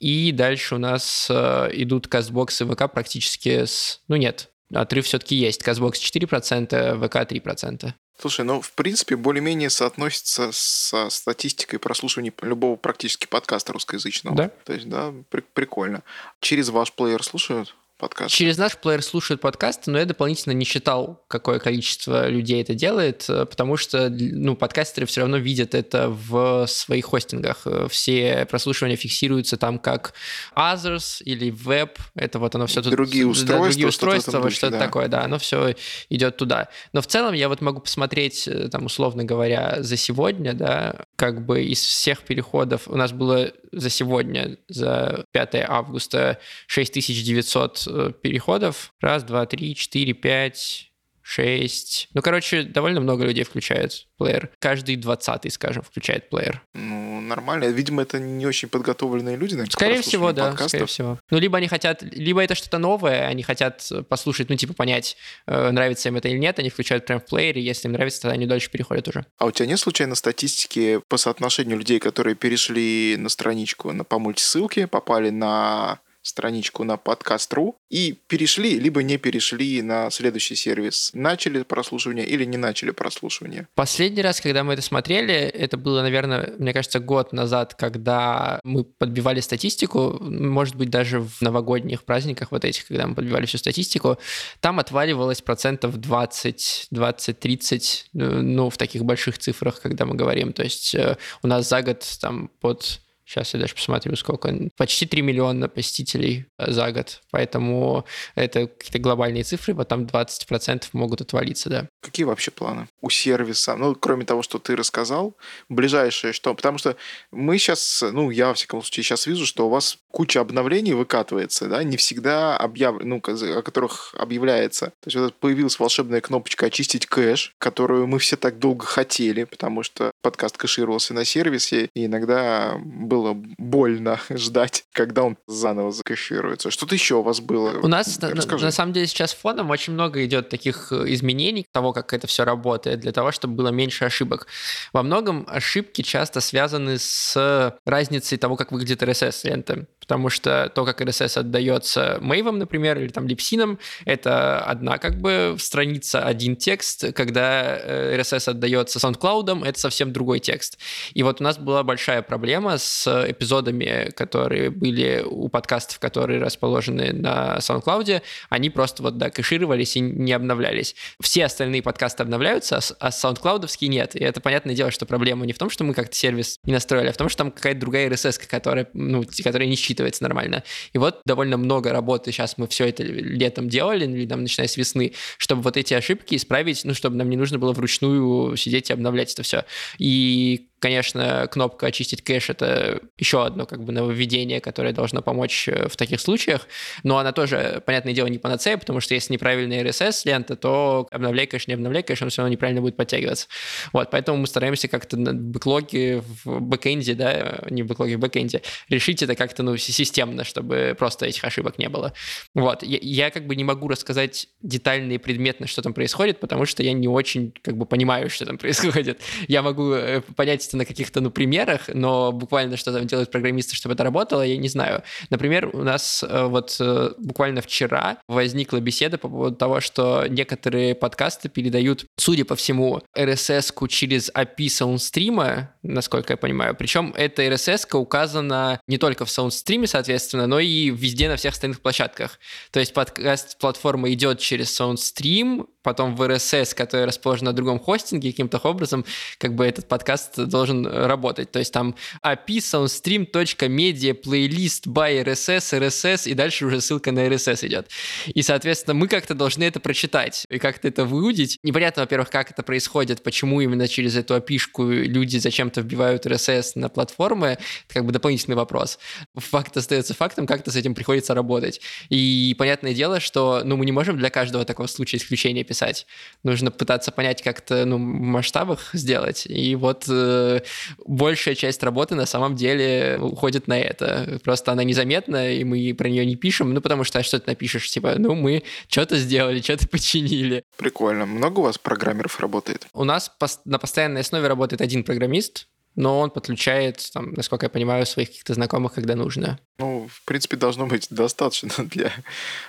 И 0.00 0.32
дальше 0.32 0.74
у 0.74 0.78
нас 0.78 1.28
э, 1.30 1.70
идут 1.74 2.08
и 2.12 2.64
ВК 2.64 2.92
практически 2.92 3.64
с... 3.64 4.00
Ну 4.08 4.16
нет, 4.16 4.50
отрыв 4.72 5.04
все-таки 5.06 5.36
есть. 5.36 5.62
CastBox 5.62 5.92
4%, 5.92 7.06
ВК 7.06 7.16
3%. 7.16 7.92
Слушай, 8.18 8.44
ну, 8.44 8.60
в 8.60 8.72
принципе, 8.72 9.16
более-менее 9.16 9.70
соотносится 9.70 10.50
со 10.52 11.08
статистикой 11.10 11.78
прослушивания 11.78 12.32
любого 12.42 12.76
практически 12.76 13.26
подкаста 13.26 13.72
русскоязычного. 13.72 14.36
Да. 14.36 14.50
То 14.64 14.72
есть, 14.72 14.88
да, 14.88 15.12
при- 15.28 15.40
прикольно. 15.40 16.02
Через 16.40 16.68
ваш 16.68 16.92
плеер 16.92 17.22
слушают? 17.22 17.74
Подкасты? 18.02 18.36
Через 18.36 18.58
наш 18.58 18.76
плеер 18.76 19.00
слушают 19.02 19.40
подкасты, 19.40 19.90
но 19.92 19.98
я 19.98 20.04
дополнительно 20.04 20.52
не 20.52 20.64
считал, 20.64 21.24
какое 21.28 21.60
количество 21.60 22.28
людей 22.28 22.60
это 22.60 22.74
делает, 22.74 23.24
э, 23.28 23.46
потому 23.46 23.76
что 23.76 24.10
ну, 24.10 24.56
подкастеры 24.56 25.06
все 25.06 25.20
равно 25.20 25.36
видят 25.36 25.74
это 25.74 26.08
в 26.08 26.66
своих 26.66 27.06
хостингах. 27.06 27.62
Э, 27.64 27.86
все 27.88 28.44
прослушивания 28.50 28.96
фиксируются 28.96 29.56
там 29.56 29.78
как 29.78 30.14
others 30.56 31.22
или 31.22 31.50
веб. 31.50 31.96
Это 32.16 32.40
вот 32.40 32.54
оно 32.56 32.66
все 32.66 32.82
тут... 32.82 32.92
Другие 32.92 33.26
устройства. 33.26 33.58
Да, 33.58 33.64
другие 33.64 33.86
устройства, 33.86 34.30
что-то, 34.32 34.42
вот 34.42 34.52
что-то 34.52 34.72
да. 34.72 34.84
такое, 34.84 35.06
да. 35.06 35.22
Оно 35.22 35.38
все 35.38 35.74
идет 36.10 36.36
туда. 36.36 36.68
Но 36.92 37.02
в 37.02 37.06
целом 37.06 37.34
я 37.34 37.48
вот 37.48 37.60
могу 37.60 37.80
посмотреть, 37.80 38.48
э, 38.48 38.68
там, 38.68 38.86
условно 38.86 39.22
говоря, 39.24 39.76
за 39.78 39.96
сегодня, 39.96 40.54
да, 40.54 41.06
как 41.14 41.46
бы 41.46 41.62
из 41.62 41.80
всех 41.80 42.22
переходов 42.22 42.88
у 42.88 42.96
нас 42.96 43.12
было 43.12 43.52
за 43.70 43.88
сегодня, 43.88 44.58
за 44.68 45.24
5 45.30 45.54
августа 45.68 46.38
6900 46.66 47.91
Э, 47.91 47.91
переходов. 48.22 48.92
Раз, 49.00 49.24
два, 49.24 49.46
три, 49.46 49.74
четыре, 49.74 50.12
пять, 50.12 50.92
шесть. 51.22 52.08
Ну, 52.14 52.20
короче, 52.20 52.64
довольно 52.64 53.00
много 53.00 53.24
людей 53.24 53.44
включают 53.44 54.08
плеер. 54.18 54.50
Каждый 54.58 54.96
двадцатый, 54.96 55.50
скажем, 55.50 55.82
включает 55.82 56.28
плеер. 56.28 56.62
Ну, 56.74 57.20
нормально. 57.20 57.66
Видимо, 57.66 58.02
это 58.02 58.18
не 58.18 58.44
очень 58.44 58.68
подготовленные 58.68 59.36
люди, 59.36 59.52
наверное, 59.52 59.70
Скорее 59.70 60.02
всего, 60.02 60.32
да, 60.32 60.48
подкастов. 60.48 60.68
скорее 60.68 60.86
всего. 60.86 61.18
Ну, 61.30 61.38
либо 61.38 61.58
они 61.58 61.68
хотят, 61.68 62.02
либо 62.02 62.42
это 62.42 62.54
что-то 62.54 62.78
новое, 62.78 63.26
они 63.28 63.42
хотят 63.42 63.88
послушать, 64.08 64.50
ну, 64.50 64.56
типа, 64.56 64.74
понять, 64.74 65.16
э, 65.46 65.70
нравится 65.70 66.08
им 66.08 66.16
это 66.16 66.28
или 66.28 66.38
нет, 66.38 66.58
они 66.58 66.70
включают 66.70 67.06
прям 67.06 67.20
в 67.20 67.26
плеере, 67.26 67.62
если 67.62 67.88
им 67.88 67.92
нравится, 67.92 68.22
тогда 68.22 68.34
они 68.34 68.46
дальше 68.46 68.70
переходят 68.70 69.08
уже. 69.08 69.24
А 69.38 69.46
у 69.46 69.50
тебя 69.52 69.66
нет 69.66 69.78
случайно 69.78 70.14
статистики 70.16 71.00
по 71.08 71.16
соотношению 71.16 71.78
людей, 71.78 72.00
которые 72.00 72.34
перешли 72.34 73.16
на 73.16 73.28
страничку 73.28 73.92
на, 73.92 74.04
по 74.04 74.18
мультисылке, 74.18 74.86
попали 74.86 75.30
на 75.30 76.00
страничку 76.22 76.84
на 76.84 76.96
подкаст.ру 76.96 77.76
и 77.90 78.18
перешли, 78.26 78.78
либо 78.78 79.02
не 79.02 79.18
перешли 79.18 79.82
на 79.82 80.10
следующий 80.10 80.54
сервис. 80.54 81.10
Начали 81.14 81.62
прослушивание 81.62 82.26
или 82.26 82.44
не 82.44 82.56
начали 82.56 82.90
прослушивание. 82.90 83.66
Последний 83.74 84.22
раз, 84.22 84.40
когда 84.40 84.64
мы 84.64 84.74
это 84.74 84.82
смотрели, 84.82 85.34
это 85.34 85.76
было, 85.76 86.02
наверное, 86.02 86.54
мне 86.58 86.72
кажется, 86.72 87.00
год 87.00 87.32
назад, 87.32 87.74
когда 87.74 88.60
мы 88.64 88.84
подбивали 88.84 89.40
статистику, 89.40 90.18
может 90.20 90.76
быть, 90.76 90.90
даже 90.90 91.20
в 91.20 91.42
новогодних 91.42 92.04
праздниках 92.04 92.52
вот 92.52 92.64
этих, 92.64 92.86
когда 92.86 93.06
мы 93.06 93.14
подбивали 93.14 93.46
всю 93.46 93.58
статистику, 93.58 94.18
там 94.60 94.78
отваливалось 94.78 95.42
процентов 95.42 95.96
20, 95.96 96.88
20, 96.90 97.38
30, 97.38 98.10
ну, 98.12 98.70
в 98.70 98.76
таких 98.76 99.04
больших 99.04 99.38
цифрах, 99.38 99.80
когда 99.80 100.04
мы 100.04 100.14
говорим. 100.14 100.52
То 100.52 100.62
есть 100.62 100.94
э, 100.94 101.16
у 101.42 101.46
нас 101.46 101.68
за 101.68 101.82
год 101.82 102.04
там 102.20 102.50
под 102.60 103.00
Сейчас 103.32 103.54
я 103.54 103.60
даже 103.60 103.74
посмотрю, 103.74 104.14
сколько. 104.16 104.54
Почти 104.76 105.06
3 105.06 105.22
миллиона 105.22 105.66
посетителей 105.66 106.44
э, 106.58 106.70
за 106.70 106.92
год. 106.92 107.22
Поэтому 107.30 108.04
это 108.34 108.66
какие-то 108.66 108.98
глобальные 108.98 109.42
цифры, 109.42 109.74
потом 109.74 110.04
20% 110.04 110.84
могут 110.92 111.22
отвалиться, 111.22 111.70
да. 111.70 111.88
Какие 112.02 112.26
вообще 112.26 112.50
планы 112.50 112.88
у 113.00 113.08
сервиса? 113.08 113.74
Ну, 113.76 113.94
кроме 113.94 114.26
того, 114.26 114.42
что 114.42 114.58
ты 114.58 114.76
рассказал, 114.76 115.34
ближайшее 115.70 116.34
что? 116.34 116.54
Потому 116.54 116.76
что 116.76 116.94
мы 117.30 117.56
сейчас, 117.56 118.04
ну, 118.12 118.30
я, 118.30 118.48
во 118.48 118.54
всяком 118.54 118.82
случае, 118.82 119.04
сейчас 119.04 119.26
вижу, 119.26 119.46
что 119.46 119.66
у 119.66 119.70
вас 119.70 119.96
куча 120.10 120.38
обновлений 120.38 120.92
выкатывается, 120.92 121.68
да, 121.68 121.82
не 121.82 121.96
всегда 121.96 122.58
объяв... 122.58 123.02
ну, 123.02 123.16
о 123.16 123.62
которых 123.62 124.14
объявляется. 124.18 124.88
То 125.00 125.06
есть 125.06 125.16
вот 125.16 125.34
появилась 125.36 125.78
волшебная 125.78 126.20
кнопочка 126.20 126.66
«Очистить 126.66 127.06
кэш», 127.06 127.54
которую 127.58 128.06
мы 128.06 128.18
все 128.18 128.36
так 128.36 128.58
долго 128.58 128.84
хотели, 128.84 129.44
потому 129.44 129.82
что 129.82 130.11
подкаст 130.22 130.56
кэшировался 130.56 131.14
на 131.14 131.24
сервисе, 131.24 131.90
и 131.94 132.06
иногда 132.06 132.76
было 132.82 133.34
больно 133.34 134.20
ждать, 134.30 134.84
когда 134.92 135.24
он 135.24 135.36
заново 135.46 135.92
закэшируется. 135.92 136.70
Что-то 136.70 136.94
еще 136.94 137.16
у 137.16 137.22
вас 137.22 137.40
было? 137.40 137.78
У 137.80 137.88
нас, 137.88 138.20
на, 138.20 138.30
на 138.30 138.70
самом 138.70 138.92
деле, 138.92 139.06
сейчас 139.06 139.32
фоном 139.34 139.70
очень 139.70 139.92
много 139.92 140.24
идет 140.24 140.48
таких 140.48 140.92
э, 140.92 141.04
изменений 141.12 141.66
того, 141.72 141.92
как 141.92 142.14
это 142.14 142.26
все 142.26 142.44
работает, 142.44 143.00
для 143.00 143.12
того, 143.12 143.32
чтобы 143.32 143.54
было 143.54 143.68
меньше 143.68 144.04
ошибок. 144.04 144.46
Во 144.92 145.02
многом 145.02 145.44
ошибки 145.48 146.02
часто 146.02 146.40
связаны 146.40 146.98
с 146.98 147.76
разницей 147.84 148.38
того, 148.38 148.56
как 148.56 148.72
выглядит 148.72 149.02
RSS-лента 149.02 149.86
потому 150.02 150.30
что 150.30 150.68
то, 150.74 150.84
как 150.84 151.00
RSS 151.00 151.38
отдается 151.38 152.18
мейвом, 152.20 152.58
например, 152.58 152.98
или 152.98 153.08
там 153.08 153.28
липсином, 153.28 153.78
это 154.04 154.58
одна 154.58 154.98
как 154.98 155.20
бы 155.20 155.54
страница, 155.60 156.24
один 156.24 156.56
текст, 156.56 157.14
когда 157.14 157.78
э, 157.78 158.18
RSS 158.18 158.50
отдается 158.50 158.98
SoundCloud, 158.98 159.64
это 159.64 159.78
совсем 159.78 160.12
другой 160.12 160.40
текст. 160.40 160.76
И 161.14 161.22
вот 161.22 161.40
у 161.40 161.44
нас 161.44 161.56
была 161.56 161.84
большая 161.84 162.22
проблема 162.22 162.78
с 162.78 163.06
эпизодами, 163.30 164.10
которые 164.16 164.70
были 164.70 165.22
у 165.24 165.48
подкастов, 165.48 166.00
которые 166.00 166.40
расположены 166.40 167.12
на 167.12 167.58
SoundCloud, 167.58 168.22
они 168.48 168.70
просто 168.70 169.04
вот, 169.04 169.18
да, 169.18 169.30
кэшировались 169.30 169.96
и 169.96 170.00
не 170.00 170.32
обновлялись. 170.32 170.96
Все 171.20 171.44
остальные 171.44 171.82
подкасты 171.82 172.24
обновляются, 172.24 172.80
а 172.98 173.10
SoundCloud 173.10 173.68
нет. 173.86 174.16
И 174.16 174.24
это 174.24 174.40
понятное 174.40 174.74
дело, 174.74 174.90
что 174.90 175.06
проблема 175.06 175.46
не 175.46 175.52
в 175.52 175.58
том, 175.58 175.70
что 175.70 175.84
мы 175.84 175.94
как-то 175.94 176.16
сервис 176.16 176.58
не 176.64 176.72
настроили, 176.72 177.08
а 177.08 177.12
в 177.12 177.16
том, 177.16 177.28
что 177.28 177.38
там 177.38 177.52
какая-то 177.52 177.78
другая 177.78 178.08
RSS, 178.08 178.40
которая, 178.48 178.88
ну, 178.94 179.24
которая 179.44 179.68
не 179.68 179.76
считывается 179.92 180.22
нормально. 180.22 180.64
И 180.92 180.98
вот 180.98 181.20
довольно 181.24 181.56
много 181.56 181.92
работы 181.92 182.32
сейчас 182.32 182.58
мы 182.58 182.66
все 182.68 182.88
это 182.88 183.02
летом 183.02 183.68
делали, 183.68 184.04
или 184.04 184.26
там, 184.26 184.42
начиная 184.42 184.68
с 184.68 184.76
весны, 184.76 185.12
чтобы 185.38 185.62
вот 185.62 185.76
эти 185.76 185.94
ошибки 185.94 186.34
исправить, 186.34 186.84
ну, 186.84 186.94
чтобы 186.94 187.16
нам 187.16 187.28
не 187.30 187.36
нужно 187.36 187.58
было 187.58 187.72
вручную 187.72 188.56
сидеть 188.56 188.90
и 188.90 188.92
обновлять 188.92 189.32
это 189.32 189.42
все. 189.42 189.64
И 189.98 190.68
Конечно, 190.82 191.46
кнопка 191.48 191.86
«Очистить 191.86 192.22
кэш»— 192.22 192.48
это 192.50 193.00
еще 193.16 193.46
одно 193.46 193.66
как 193.66 193.84
бы 193.84 193.92
нововведение, 193.92 194.60
которое 194.60 194.92
должно 194.92 195.22
помочь 195.22 195.68
э, 195.68 195.86
в 195.86 195.94
таких 195.94 196.20
случаях, 196.20 196.66
но 197.04 197.18
она 197.18 197.30
тоже, 197.30 197.80
понятное 197.86 198.12
дело, 198.12 198.26
не 198.26 198.38
панацея, 198.38 198.76
потому 198.78 198.98
что 198.98 199.14
если 199.14 199.32
неправильная 199.32 199.84
RSS-лента, 199.84 200.56
то 200.56 201.06
обновляй 201.12 201.46
кэш, 201.46 201.68
не 201.68 201.74
обновляй 201.74 202.02
кэш, 202.02 202.22
он 202.22 202.30
все 202.30 202.42
равно 202.42 202.50
неправильно 202.50 202.80
будет 202.80 202.96
подтягиваться. 202.96 203.46
Вот, 203.92 204.10
поэтому 204.10 204.38
мы 204.38 204.48
стараемся 204.48 204.88
как-то 204.88 205.16
на 205.16 205.32
бэклоге 205.32 206.24
в 206.42 206.58
бэкэнде, 206.60 207.14
да, 207.14 207.60
не 207.70 207.84
в 207.84 207.86
бэклоге, 207.86 208.16
в 208.16 208.18
бэкэнде, 208.18 208.62
решить 208.88 209.22
это 209.22 209.36
как-то, 209.36 209.62
ну, 209.62 209.76
системно, 209.76 210.42
чтобы 210.42 210.96
просто 210.98 211.26
этих 211.26 211.44
ошибок 211.44 211.78
не 211.78 211.88
было. 211.88 212.12
Вот, 212.56 212.82
я, 212.82 212.98
я 213.00 213.30
как 213.30 213.46
бы 213.46 213.54
не 213.54 213.62
могу 213.62 213.86
рассказать 213.86 214.48
детально 214.62 215.12
и 215.12 215.18
предметно, 215.18 215.68
что 215.68 215.80
там 215.80 215.94
происходит, 215.94 216.40
потому 216.40 216.66
что 216.66 216.82
я 216.82 216.92
не 216.92 217.06
очень 217.06 217.54
как 217.62 217.76
бы 217.76 217.86
понимаю, 217.86 218.28
что 218.30 218.46
там 218.46 218.58
происходит. 218.58 219.20
Я 219.46 219.62
могу 219.62 219.92
э, 219.92 220.22
понять 220.34 220.71
это 220.72 220.78
на 220.78 220.84
каких-то, 220.84 221.20
ну, 221.20 221.30
примерах, 221.30 221.88
но 221.92 222.32
буквально 222.32 222.76
что 222.76 222.92
там 222.92 223.06
делают 223.06 223.30
программисты, 223.30 223.76
чтобы 223.76 223.94
это 223.94 224.04
работало, 224.04 224.42
я 224.42 224.56
не 224.56 224.68
знаю. 224.68 225.02
Например, 225.30 225.70
у 225.72 225.82
нас 225.82 226.24
э, 226.26 226.44
вот 226.46 226.76
э, 226.80 227.10
буквально 227.18 227.60
вчера 227.60 228.18
возникла 228.26 228.80
беседа 228.80 229.18
по 229.18 229.28
поводу 229.28 229.56
того, 229.56 229.80
что 229.80 230.26
некоторые 230.28 230.94
подкасты 230.94 231.48
передают, 231.48 232.06
судя 232.16 232.44
по 232.44 232.56
всему, 232.56 233.02
RSS-ку 233.16 233.88
через 233.88 234.30
API 234.30 234.66
SoundStream, 234.66 235.66
насколько 235.82 236.32
я 236.32 236.36
понимаю. 236.36 236.74
Причем 236.74 237.12
эта 237.16 237.42
RSS-ка 237.42 237.96
указана 237.96 238.80
не 238.86 238.98
только 238.98 239.24
в 239.24 239.28
SoundStream, 239.28 239.86
соответственно, 239.86 240.46
но 240.46 240.58
и 240.58 240.90
везде 240.90 241.28
на 241.28 241.36
всех 241.36 241.52
остальных 241.54 241.80
площадках. 241.80 242.38
То 242.70 242.80
есть 242.80 242.94
подкаст-платформа 242.94 244.12
идет 244.12 244.38
через 244.38 244.80
SoundStream, 244.80 245.66
потом 245.82 246.16
в 246.16 246.22
RSS, 246.22 246.74
который 246.74 247.06
расположен 247.06 247.46
на 247.46 247.52
другом 247.52 247.78
хостинге, 247.78 248.30
каким-то 248.30 248.58
образом 248.58 249.04
как 249.38 249.54
бы 249.54 249.64
этот 249.64 249.88
подкаст 249.88 250.36
должен 250.36 250.86
работать. 250.86 251.50
То 251.50 251.58
есть 251.58 251.72
там 251.72 251.94
API 252.24 252.58
soundstream.media 252.58 254.20
playlist 254.20 254.86
by 254.86 255.22
RSS, 255.24 255.78
RSS, 255.78 256.28
и 256.28 256.34
дальше 256.34 256.66
уже 256.66 256.80
ссылка 256.80 257.12
на 257.12 257.26
RSS 257.26 257.66
идет. 257.66 257.88
И, 258.26 258.42
соответственно, 258.42 258.94
мы 258.94 259.08
как-то 259.08 259.34
должны 259.34 259.64
это 259.64 259.80
прочитать 259.80 260.46
и 260.48 260.58
как-то 260.58 260.88
это 260.88 261.04
выудить. 261.04 261.58
Непонятно, 261.62 262.02
во-первых, 262.02 262.30
как 262.30 262.50
это 262.50 262.62
происходит, 262.62 263.22
почему 263.22 263.60
именно 263.60 263.88
через 263.88 264.16
эту 264.16 264.34
api 264.36 264.58
люди 264.78 265.38
зачем-то 265.38 265.80
вбивают 265.80 266.26
RSS 266.26 266.72
на 266.76 266.88
платформы, 266.88 267.58
это 267.86 267.94
как 267.94 268.04
бы 268.04 268.12
дополнительный 268.12 268.56
вопрос. 268.56 268.98
Факт 269.34 269.76
остается 269.76 270.14
фактом, 270.14 270.46
как-то 270.46 270.70
с 270.70 270.76
этим 270.76 270.94
приходится 270.94 271.34
работать. 271.34 271.80
И 272.08 272.54
понятное 272.58 272.94
дело, 272.94 273.20
что 273.20 273.62
ну, 273.64 273.76
мы 273.76 273.84
не 273.84 273.92
можем 273.92 274.18
для 274.18 274.30
каждого 274.30 274.64
такого 274.64 274.86
случая 274.86 275.18
исключения 275.18 275.64
писать. 275.72 276.06
Нужно 276.42 276.70
пытаться 276.70 277.12
понять, 277.12 277.42
как 277.42 277.60
это 277.60 277.86
ну, 277.86 277.96
в 277.96 278.00
масштабах 278.00 278.90
сделать. 278.92 279.46
И 279.46 279.74
вот 279.74 280.04
э, 280.06 280.60
большая 281.06 281.54
часть 281.54 281.82
работы 281.82 282.14
на 282.14 282.26
самом 282.26 282.56
деле 282.56 283.18
уходит 283.18 283.68
на 283.68 283.80
это. 283.80 284.38
Просто 284.44 284.72
она 284.72 284.84
незаметна, 284.84 285.50
и 285.54 285.64
мы 285.64 285.94
про 285.94 286.10
нее 286.10 286.26
не 286.26 286.36
пишем, 286.36 286.74
ну, 286.74 286.82
потому 286.82 287.04
что 287.04 287.20
а 287.20 287.22
что 287.22 287.38
ты 287.38 287.50
напишешь? 287.50 287.90
Типа, 287.90 288.16
ну, 288.18 288.34
мы 288.34 288.64
что-то 288.88 289.16
сделали, 289.16 289.62
что-то 289.62 289.88
починили. 289.88 290.62
Прикольно. 290.76 291.24
Много 291.24 291.60
у 291.60 291.62
вас 291.62 291.78
программеров 291.78 292.38
работает? 292.38 292.86
У 292.92 293.04
нас 293.04 293.30
на 293.64 293.78
постоянной 293.78 294.20
основе 294.20 294.46
работает 294.46 294.82
один 294.82 295.04
программист, 295.04 295.68
но 295.94 296.20
он 296.20 296.30
подключает, 296.30 297.10
там, 297.12 297.32
насколько 297.32 297.66
я 297.66 297.70
понимаю, 297.70 298.06
своих 298.06 298.28
каких-то 298.28 298.54
знакомых, 298.54 298.94
когда 298.94 299.14
нужно. 299.14 299.58
Ну, 299.78 300.08
в 300.12 300.24
принципе, 300.24 300.56
должно 300.56 300.86
быть 300.86 301.06
достаточно 301.10 301.70
для 301.84 302.12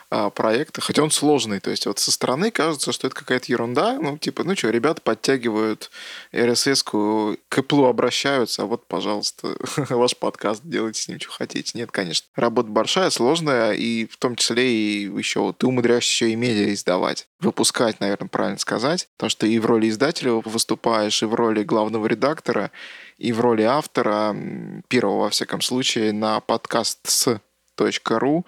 а, 0.09 0.29
проекта, 0.29 0.81
хотя 0.81 1.03
он 1.03 1.11
сложный. 1.11 1.59
То 1.59 1.69
есть 1.69 1.85
вот 1.85 1.99
со 1.99 2.11
стороны 2.11 2.49
кажется, 2.51 2.91
что 2.91 3.07
это 3.07 3.15
какая-то 3.15 3.51
ерунда. 3.51 3.99
Ну, 3.99 4.17
типа, 4.17 4.43
ну 4.43 4.55
что, 4.55 4.69
ребята 4.69 5.01
подтягивают 5.01 5.91
RSS-ку, 6.31 7.37
к 7.49 7.57
Apple 7.57 7.89
обращаются, 7.89 8.63
а 8.63 8.65
вот, 8.65 8.87
пожалуйста, 8.87 9.55
ваш 9.89 10.15
подкаст, 10.15 10.61
делайте 10.63 11.01
с 11.01 11.07
ним, 11.07 11.19
что 11.19 11.31
хотите. 11.31 11.77
Нет, 11.77 11.91
конечно. 11.91 12.27
Работа 12.35 12.69
большая, 12.69 13.09
сложная, 13.09 13.73
и 13.73 14.05
в 14.05 14.17
том 14.17 14.35
числе 14.35 14.71
и 14.71 15.03
еще 15.03 15.53
ты 15.57 15.67
умудряешься 15.67 16.09
еще 16.09 16.31
и 16.31 16.35
медиа 16.35 16.73
издавать. 16.73 17.27
Выпускать, 17.39 17.99
наверное, 17.99 18.29
правильно 18.29 18.59
сказать. 18.59 19.09
Потому 19.17 19.29
что 19.29 19.45
и 19.47 19.59
в 19.59 19.65
роли 19.65 19.89
издателя 19.89 20.33
выступаешь, 20.33 21.21
и 21.21 21.25
в 21.25 21.33
роли 21.33 21.63
главного 21.63 22.07
редактора, 22.07 22.71
и 23.17 23.31
в 23.31 23.41
роли 23.41 23.63
автора, 23.63 24.35
первого, 24.87 25.21
во 25.21 25.29
всяком 25.29 25.61
случае, 25.61 26.13
на 26.13 26.39
подкаст 26.39 26.92
.ру, 27.75 28.45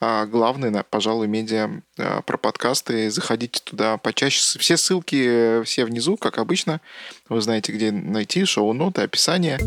а 0.00 0.26
главный, 0.26 0.84
пожалуй, 0.84 1.26
медиа 1.26 1.82
а, 1.98 2.22
про 2.22 2.36
подкасты. 2.36 3.10
Заходите 3.10 3.60
туда 3.64 3.96
почаще. 3.96 4.58
Все 4.58 4.76
ссылки 4.76 5.62
все 5.64 5.84
внизу, 5.84 6.16
как 6.16 6.38
обычно. 6.38 6.80
Вы 7.28 7.40
знаете, 7.40 7.72
где 7.72 7.90
найти 7.90 8.44
шоу-ноты, 8.44 9.02
описание. 9.02 9.58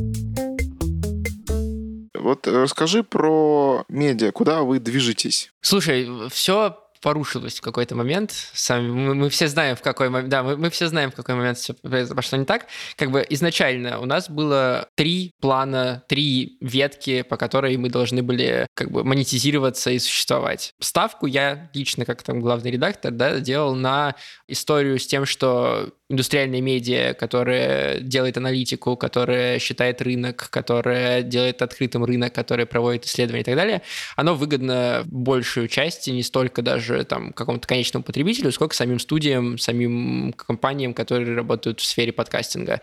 Вот 2.13 2.47
расскажи 2.47 3.03
про 3.03 3.83
медиа, 3.89 4.31
куда 4.31 4.61
вы 4.61 4.79
движетесь. 4.79 5.51
Слушай, 5.59 6.07
все 6.29 6.80
порушилось 7.01 7.57
в 7.57 7.61
какой-то 7.61 7.95
момент. 7.95 8.31
Сами, 8.53 8.89
мы, 8.89 9.15
мы 9.15 9.29
все 9.29 9.47
знаем, 9.47 9.75
в 9.75 9.81
какой 9.81 10.09
момент, 10.09 10.29
да, 10.29 10.43
мы, 10.43 10.57
мы 10.57 10.69
все 10.69 10.87
знаем, 10.87 11.11
в 11.11 11.15
какой 11.15 11.35
момент 11.35 11.57
все 11.57 11.73
пошло 11.73 12.37
не 12.37 12.45
так. 12.45 12.67
Как 12.95 13.11
бы 13.11 13.25
изначально 13.29 13.99
у 13.99 14.05
нас 14.05 14.29
было 14.29 14.87
три 14.95 15.31
плана, 15.41 16.03
три 16.07 16.57
ветки, 16.61 17.23
по 17.23 17.37
которой 17.37 17.75
мы 17.77 17.89
должны 17.89 18.23
были 18.23 18.67
как 18.73 18.91
бы 18.91 19.03
монетизироваться 19.03 19.91
и 19.91 19.99
существовать. 19.99 20.73
Ставку 20.79 21.25
я 21.25 21.69
лично, 21.73 22.05
как 22.05 22.23
там 22.23 22.39
главный 22.39 22.71
редактор, 22.71 23.11
да, 23.11 23.39
делал 23.39 23.75
на 23.75 24.15
историю 24.47 24.99
с 24.99 25.07
тем, 25.07 25.25
что 25.25 25.91
индустриальные 26.11 26.61
медиа, 26.61 27.13
которая 27.13 28.01
делает 28.01 28.37
аналитику, 28.37 28.97
которая 28.97 29.59
считает 29.59 30.01
рынок, 30.01 30.49
которая 30.49 31.23
делает 31.23 31.61
открытым 31.61 32.03
рынок, 32.03 32.33
которая 32.33 32.65
проводит 32.65 33.05
исследования 33.05 33.41
и 33.41 33.45
так 33.45 33.55
далее, 33.55 33.81
оно 34.17 34.35
выгодно 34.35 35.03
большую 35.05 35.69
части, 35.69 36.09
не 36.09 36.21
столько 36.21 36.61
даже 36.61 37.05
там 37.05 37.31
какому-то 37.31 37.65
конечному 37.65 38.03
потребителю, 38.03 38.51
сколько 38.51 38.75
самим 38.75 38.99
студиям, 38.99 39.57
самим 39.57 40.33
компаниям, 40.33 40.93
которые 40.93 41.33
работают 41.33 41.79
в 41.79 41.85
сфере 41.85 42.11
подкастинга. 42.11 42.81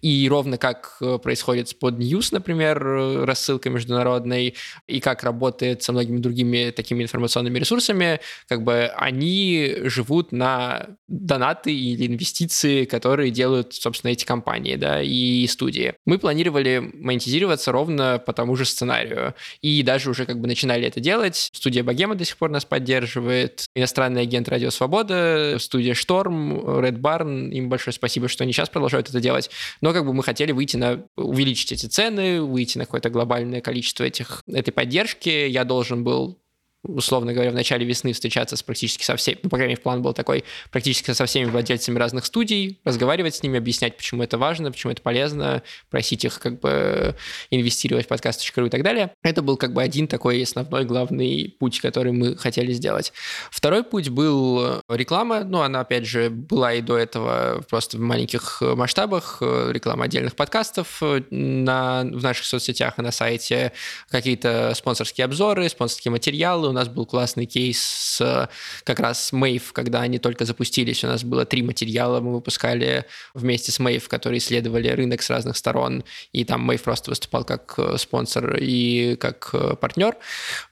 И 0.00 0.26
ровно 0.30 0.56
как 0.56 0.96
э, 1.02 1.18
происходит 1.22 1.68
с 1.68 1.74
Pod 1.74 1.98
News, 1.98 2.28
например, 2.32 2.78
рассылка 3.26 3.68
международной, 3.68 4.54
и 4.86 5.00
как 5.00 5.22
работает 5.22 5.82
со 5.82 5.92
многими 5.92 6.18
другими 6.18 6.70
такими 6.70 7.02
информационными 7.02 7.58
ресурсами, 7.58 8.20
как 8.48 8.64
бы 8.64 8.90
они 8.96 9.74
живут 9.84 10.32
на 10.32 10.96
донаты 11.08 11.74
или 11.74 12.06
инвестиции 12.06 12.69
продукции, 12.70 12.84
которые 12.84 13.30
делают, 13.30 13.74
собственно, 13.74 14.12
эти 14.12 14.24
компании, 14.24 14.76
да, 14.76 15.02
и 15.02 15.46
студии. 15.46 15.94
Мы 16.06 16.18
планировали 16.18 16.78
монетизироваться 16.94 17.72
ровно 17.72 18.22
по 18.24 18.32
тому 18.32 18.56
же 18.56 18.64
сценарию. 18.64 19.34
И 19.62 19.82
даже 19.82 20.10
уже 20.10 20.26
как 20.26 20.40
бы 20.40 20.46
начинали 20.46 20.86
это 20.86 21.00
делать. 21.00 21.50
Студия 21.52 21.82
Богема 21.82 22.14
до 22.14 22.24
сих 22.24 22.36
пор 22.36 22.50
нас 22.50 22.64
поддерживает. 22.64 23.66
Иностранный 23.74 24.22
агент 24.22 24.48
Радио 24.48 24.70
Свобода, 24.70 25.56
студия 25.58 25.94
Шторм, 25.94 26.58
Red 26.58 26.98
Barn. 26.98 27.50
Им 27.50 27.68
большое 27.68 27.94
спасибо, 27.94 28.28
что 28.28 28.44
они 28.44 28.52
сейчас 28.52 28.68
продолжают 28.68 29.08
это 29.08 29.20
делать. 29.20 29.50
Но 29.80 29.92
как 29.92 30.04
бы 30.04 30.12
мы 30.12 30.22
хотели 30.22 30.52
выйти 30.52 30.76
на... 30.76 31.04
увеличить 31.16 31.72
эти 31.72 31.86
цены, 31.86 32.42
выйти 32.42 32.78
на 32.78 32.84
какое-то 32.84 33.10
глобальное 33.10 33.60
количество 33.60 34.04
этих, 34.04 34.42
этой 34.46 34.72
поддержки. 34.72 35.28
Я 35.28 35.64
должен 35.64 36.04
был 36.04 36.39
условно 36.82 37.32
говоря, 37.32 37.50
в 37.50 37.54
начале 37.54 37.84
весны 37.84 38.12
встречаться 38.12 38.56
с 38.56 38.62
практически 38.62 39.04
со 39.04 39.16
всеми, 39.16 39.38
ну, 39.42 39.50
по 39.50 39.56
крайней 39.56 39.72
мере, 39.72 39.82
план 39.82 40.02
был 40.02 40.14
такой, 40.14 40.44
практически 40.70 41.12
со 41.12 41.26
всеми 41.26 41.50
владельцами 41.50 41.98
разных 41.98 42.24
студий, 42.24 42.80
разговаривать 42.84 43.34
с 43.34 43.42
ними, 43.42 43.58
объяснять, 43.58 43.96
почему 43.96 44.22
это 44.22 44.38
важно, 44.38 44.72
почему 44.72 44.92
это 44.92 45.02
полезно, 45.02 45.62
просить 45.90 46.24
их 46.24 46.38
как 46.40 46.60
бы 46.60 47.14
инвестировать 47.50 48.06
в 48.06 48.08
подкаст.ру 48.08 48.66
и 48.66 48.70
так 48.70 48.82
далее. 48.82 49.12
Это 49.22 49.42
был 49.42 49.56
как 49.56 49.72
бы 49.72 49.82
один 49.82 50.08
такой 50.08 50.42
основной 50.42 50.84
главный 50.84 51.54
путь, 51.58 51.80
который 51.80 52.12
мы 52.12 52.36
хотели 52.36 52.72
сделать. 52.72 53.12
Второй 53.50 53.84
путь 53.84 54.08
был 54.08 54.82
реклама, 54.88 55.44
ну, 55.44 55.60
она, 55.60 55.80
опять 55.80 56.06
же, 56.06 56.30
была 56.30 56.72
и 56.74 56.80
до 56.80 56.96
этого 56.96 57.62
просто 57.68 57.98
в 57.98 58.00
маленьких 58.00 58.62
масштабах, 58.62 59.38
реклама 59.40 60.04
отдельных 60.04 60.34
подкастов 60.34 61.02
на, 61.30 62.02
в 62.02 62.22
наших 62.22 62.46
соцсетях 62.46 62.98
и 62.98 63.02
на 63.02 63.12
сайте, 63.12 63.72
какие-то 64.08 64.72
спонсорские 64.74 65.26
обзоры, 65.26 65.68
спонсорские 65.68 66.12
материалы, 66.12 66.69
у 66.70 66.72
нас 66.72 66.88
был 66.88 67.06
классный 67.06 67.46
кейс 67.46 67.80
с 67.80 68.48
как 68.84 69.00
раз 69.00 69.32
Мэйв, 69.32 69.72
когда 69.72 70.00
они 70.00 70.18
только 70.18 70.44
запустились. 70.44 71.04
У 71.04 71.08
нас 71.08 71.24
было 71.24 71.44
три 71.44 71.62
материала, 71.62 72.20
мы 72.20 72.32
выпускали 72.32 73.04
вместе 73.34 73.72
с 73.72 73.78
Мэйв, 73.78 74.08
которые 74.08 74.38
исследовали 74.38 74.88
рынок 74.88 75.22
с 75.22 75.30
разных 75.30 75.56
сторон, 75.56 76.04
и 76.32 76.44
там 76.44 76.62
Мэйв 76.62 76.82
просто 76.82 77.10
выступал 77.10 77.44
как 77.44 77.74
э, 77.78 77.96
спонсор 77.98 78.56
и 78.58 79.16
как 79.16 79.50
э, 79.52 79.76
партнер. 79.76 80.16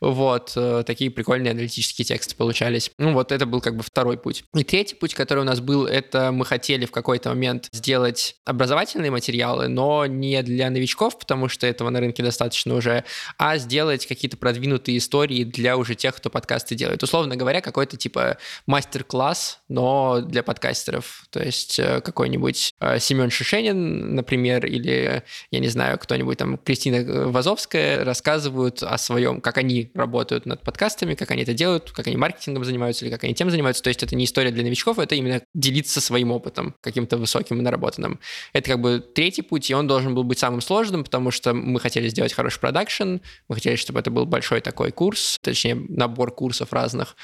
Вот, 0.01 0.53
э, 0.57 0.85
такие 0.87 1.11
прикольные 1.11 1.53
аналитические 1.53 2.05
тексты 2.05 2.35
получались. 2.35 2.91
Ну 2.99 3.13
вот, 3.13 3.33
это 3.33 3.47
был 3.47 3.61
как 3.61 3.77
бы 3.77 3.83
второй 3.83 4.19
путь. 4.19 4.45
И 4.55 4.65
третий 4.65 4.95
путь, 4.95 5.15
который 5.15 5.41
у 5.41 5.45
нас 5.45 5.61
был, 5.61 5.87
это 5.87 6.33
мы 6.33 6.45
хотели 6.45 6.87
в 6.87 6.91
какой-то 6.91 7.31
момент 7.31 7.69
сделать 7.73 8.37
образовательные 8.45 9.11
материалы, 9.11 9.69
но 9.69 10.07
не 10.07 10.43
для 10.43 10.71
новичков, 10.71 11.19
потому 11.19 11.49
что 11.49 11.67
этого 11.67 11.91
на 11.91 12.01
рынке 12.01 12.23
достаточно 12.23 12.75
уже, 12.75 13.05
а 13.39 13.59
сделать 13.59 14.07
какие-то 14.07 14.37
продвинутые 14.37 14.99
истории 14.99 15.45
для 15.45 15.77
уже 15.77 15.88
уже 15.89 15.95
тех, 15.95 16.15
кто 16.15 16.31
подкасты 16.31 16.75
делает. 16.75 17.03
Условно 17.03 17.37
говоря, 17.37 17.61
какой-то 17.61 17.97
типа 17.97 18.37
мастер-класс, 18.67 19.61
но 19.69 20.21
для 20.21 20.43
подкастеров. 20.43 21.25
То 21.31 21.43
есть 21.43 21.79
э, 21.79 22.01
какой-нибудь 22.01 22.75
э, 22.81 22.99
Семен 22.99 23.31
Шишенин, 23.31 24.15
например, 24.15 24.67
или, 24.67 25.23
я 25.51 25.59
не 25.59 25.69
знаю, 25.69 25.99
кто-нибудь 25.99 26.39
там, 26.39 26.59
Кристина 26.59 27.29
Вазовская 27.29 28.05
рассказывают 28.05 28.83
о 28.83 28.99
своем, 28.99 29.41
как 29.41 29.59
они 29.59 29.91
работают 29.95 30.47
над 30.47 30.63
подкастами, 30.63 31.15
как 31.15 31.31
они 31.31 31.43
это 31.43 31.55
делают, 31.55 31.91
как 31.91 32.07
они 32.07 32.17
маркетингом 32.17 32.65
занимаются 32.65 33.05
или 33.05 33.13
как 33.13 33.25
они 33.25 33.35
тем 33.35 33.51
занимаются. 33.51 33.83
То 33.83 33.89
есть 33.89 34.03
это 34.03 34.15
не 34.15 34.25
история 34.25 34.51
для 34.51 34.63
новичков, 34.63 34.99
это 34.99 35.15
именно 35.15 35.43
делиться 35.55 36.01
своим 36.01 36.31
опытом, 36.33 36.75
каким-то 36.83 37.17
высоким 37.17 37.59
и 37.59 37.63
наработанным. 37.63 38.21
Это 38.53 38.71
как 38.71 38.81
бы 38.81 39.01
третий 39.01 39.43
путь, 39.43 39.71
и 39.71 39.75
он 39.75 39.87
должен 39.87 40.15
был 40.15 40.25
быть 40.25 40.39
самым 40.39 40.61
сложным, 40.61 41.05
потому 41.05 41.31
что 41.31 41.55
мы 41.55 41.81
хотели 41.81 42.09
сделать 42.09 42.33
хороший 42.33 42.61
продакшн, 42.61 43.17
мы 43.49 43.55
хотели, 43.55 43.77
чтобы 43.77 44.01
это 44.01 44.11
был 44.11 44.27
большой 44.27 44.61
такой 44.61 44.93
курс, 44.93 45.39
точнее, 45.41 45.78
набор 45.89 46.33
курсов 46.33 46.73
разных. 46.73 47.17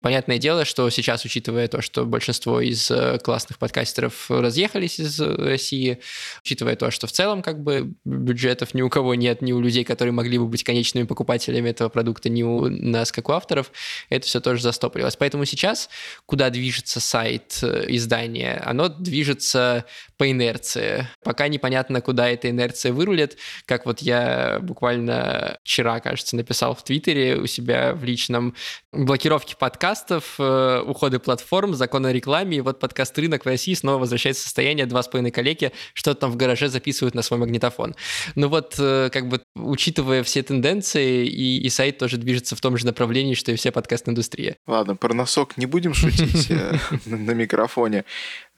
Понятное 0.00 0.38
дело, 0.38 0.64
что 0.64 0.88
сейчас, 0.90 1.24
учитывая 1.24 1.68
то, 1.68 1.82
что 1.82 2.04
большинство 2.04 2.60
из 2.60 2.90
э, 2.90 3.18
классных 3.18 3.58
подкастеров 3.58 4.30
разъехались 4.30 5.00
из 5.00 5.20
России, 5.20 6.00
учитывая 6.42 6.76
то, 6.76 6.90
что 6.90 7.06
в 7.06 7.12
целом 7.12 7.42
как 7.42 7.62
бы 7.62 7.92
бюджетов 8.04 8.74
ни 8.74 8.82
у 8.82 8.88
кого 8.88 9.14
нет, 9.14 9.42
ни 9.42 9.52
у 9.52 9.60
людей, 9.60 9.84
которые 9.84 10.12
могли 10.12 10.38
бы 10.38 10.46
быть 10.46 10.64
конечными 10.64 11.06
покупателями 11.06 11.70
этого 11.70 11.88
продукта, 11.88 12.28
ни 12.28 12.42
у 12.42 12.68
нас, 12.68 13.12
как 13.12 13.28
у 13.28 13.32
авторов, 13.32 13.72
это 14.10 14.26
все 14.26 14.40
тоже 14.40 14.62
застопорилось. 14.62 15.16
Поэтому 15.16 15.44
сейчас, 15.44 15.88
куда 16.26 16.50
движется 16.50 17.00
сайт 17.00 17.58
э, 17.62 17.84
издания, 17.88 18.62
оно 18.64 18.88
движется 18.88 19.84
по 20.16 20.30
инерции. 20.30 21.08
Пока 21.24 21.48
непонятно, 21.48 22.00
куда 22.00 22.28
эта 22.28 22.50
инерция 22.50 22.92
вырулит. 22.92 23.36
Как 23.66 23.86
вот 23.86 24.00
я 24.00 24.58
буквально 24.60 25.58
вчера, 25.64 26.00
кажется, 26.00 26.36
написал 26.36 26.74
в 26.74 26.84
Твиттере 26.84 27.36
у 27.36 27.46
себя 27.46 27.92
в 28.02 28.04
личном 28.04 28.54
блокировки 28.92 29.56
подкастов, 29.58 30.34
э, 30.38 30.82
уходы 30.86 31.18
платформ, 31.18 31.74
закон 31.74 32.04
о 32.06 32.12
рекламе, 32.12 32.58
и 32.58 32.60
вот 32.60 32.78
подкаст 32.78 33.18
«Рынок» 33.18 33.44
в 33.44 33.46
России 33.46 33.72
снова 33.74 33.98
возвращается 33.98 34.42
в 34.42 34.44
состояние 34.44 34.86
два 34.86 35.02
с 35.02 35.08
половиной 35.08 35.30
коллеги, 35.30 35.72
что-то 35.94 36.20
там 36.20 36.30
в 36.30 36.36
гараже 36.36 36.68
записывают 36.68 37.14
на 37.14 37.22
свой 37.22 37.40
магнитофон. 37.40 37.94
Ну 38.34 38.48
вот, 38.48 38.74
э, 38.78 39.08
как 39.10 39.28
бы, 39.28 39.40
учитывая 39.54 40.22
все 40.22 40.42
тенденции, 40.42 41.26
и, 41.26 41.62
и 41.62 41.68
сайт 41.70 41.98
тоже 41.98 42.18
движется 42.18 42.56
в 42.56 42.60
том 42.60 42.76
же 42.76 42.84
направлении, 42.84 43.34
что 43.34 43.52
и 43.52 43.56
вся 43.56 43.72
подкаст-индустрия. 43.72 44.56
Ладно, 44.66 44.96
про 44.96 45.14
носок 45.14 45.56
не 45.56 45.66
будем 45.66 45.94
шутить 45.94 46.50
э, 46.50 46.78
на 47.06 47.30
микрофоне. 47.30 48.04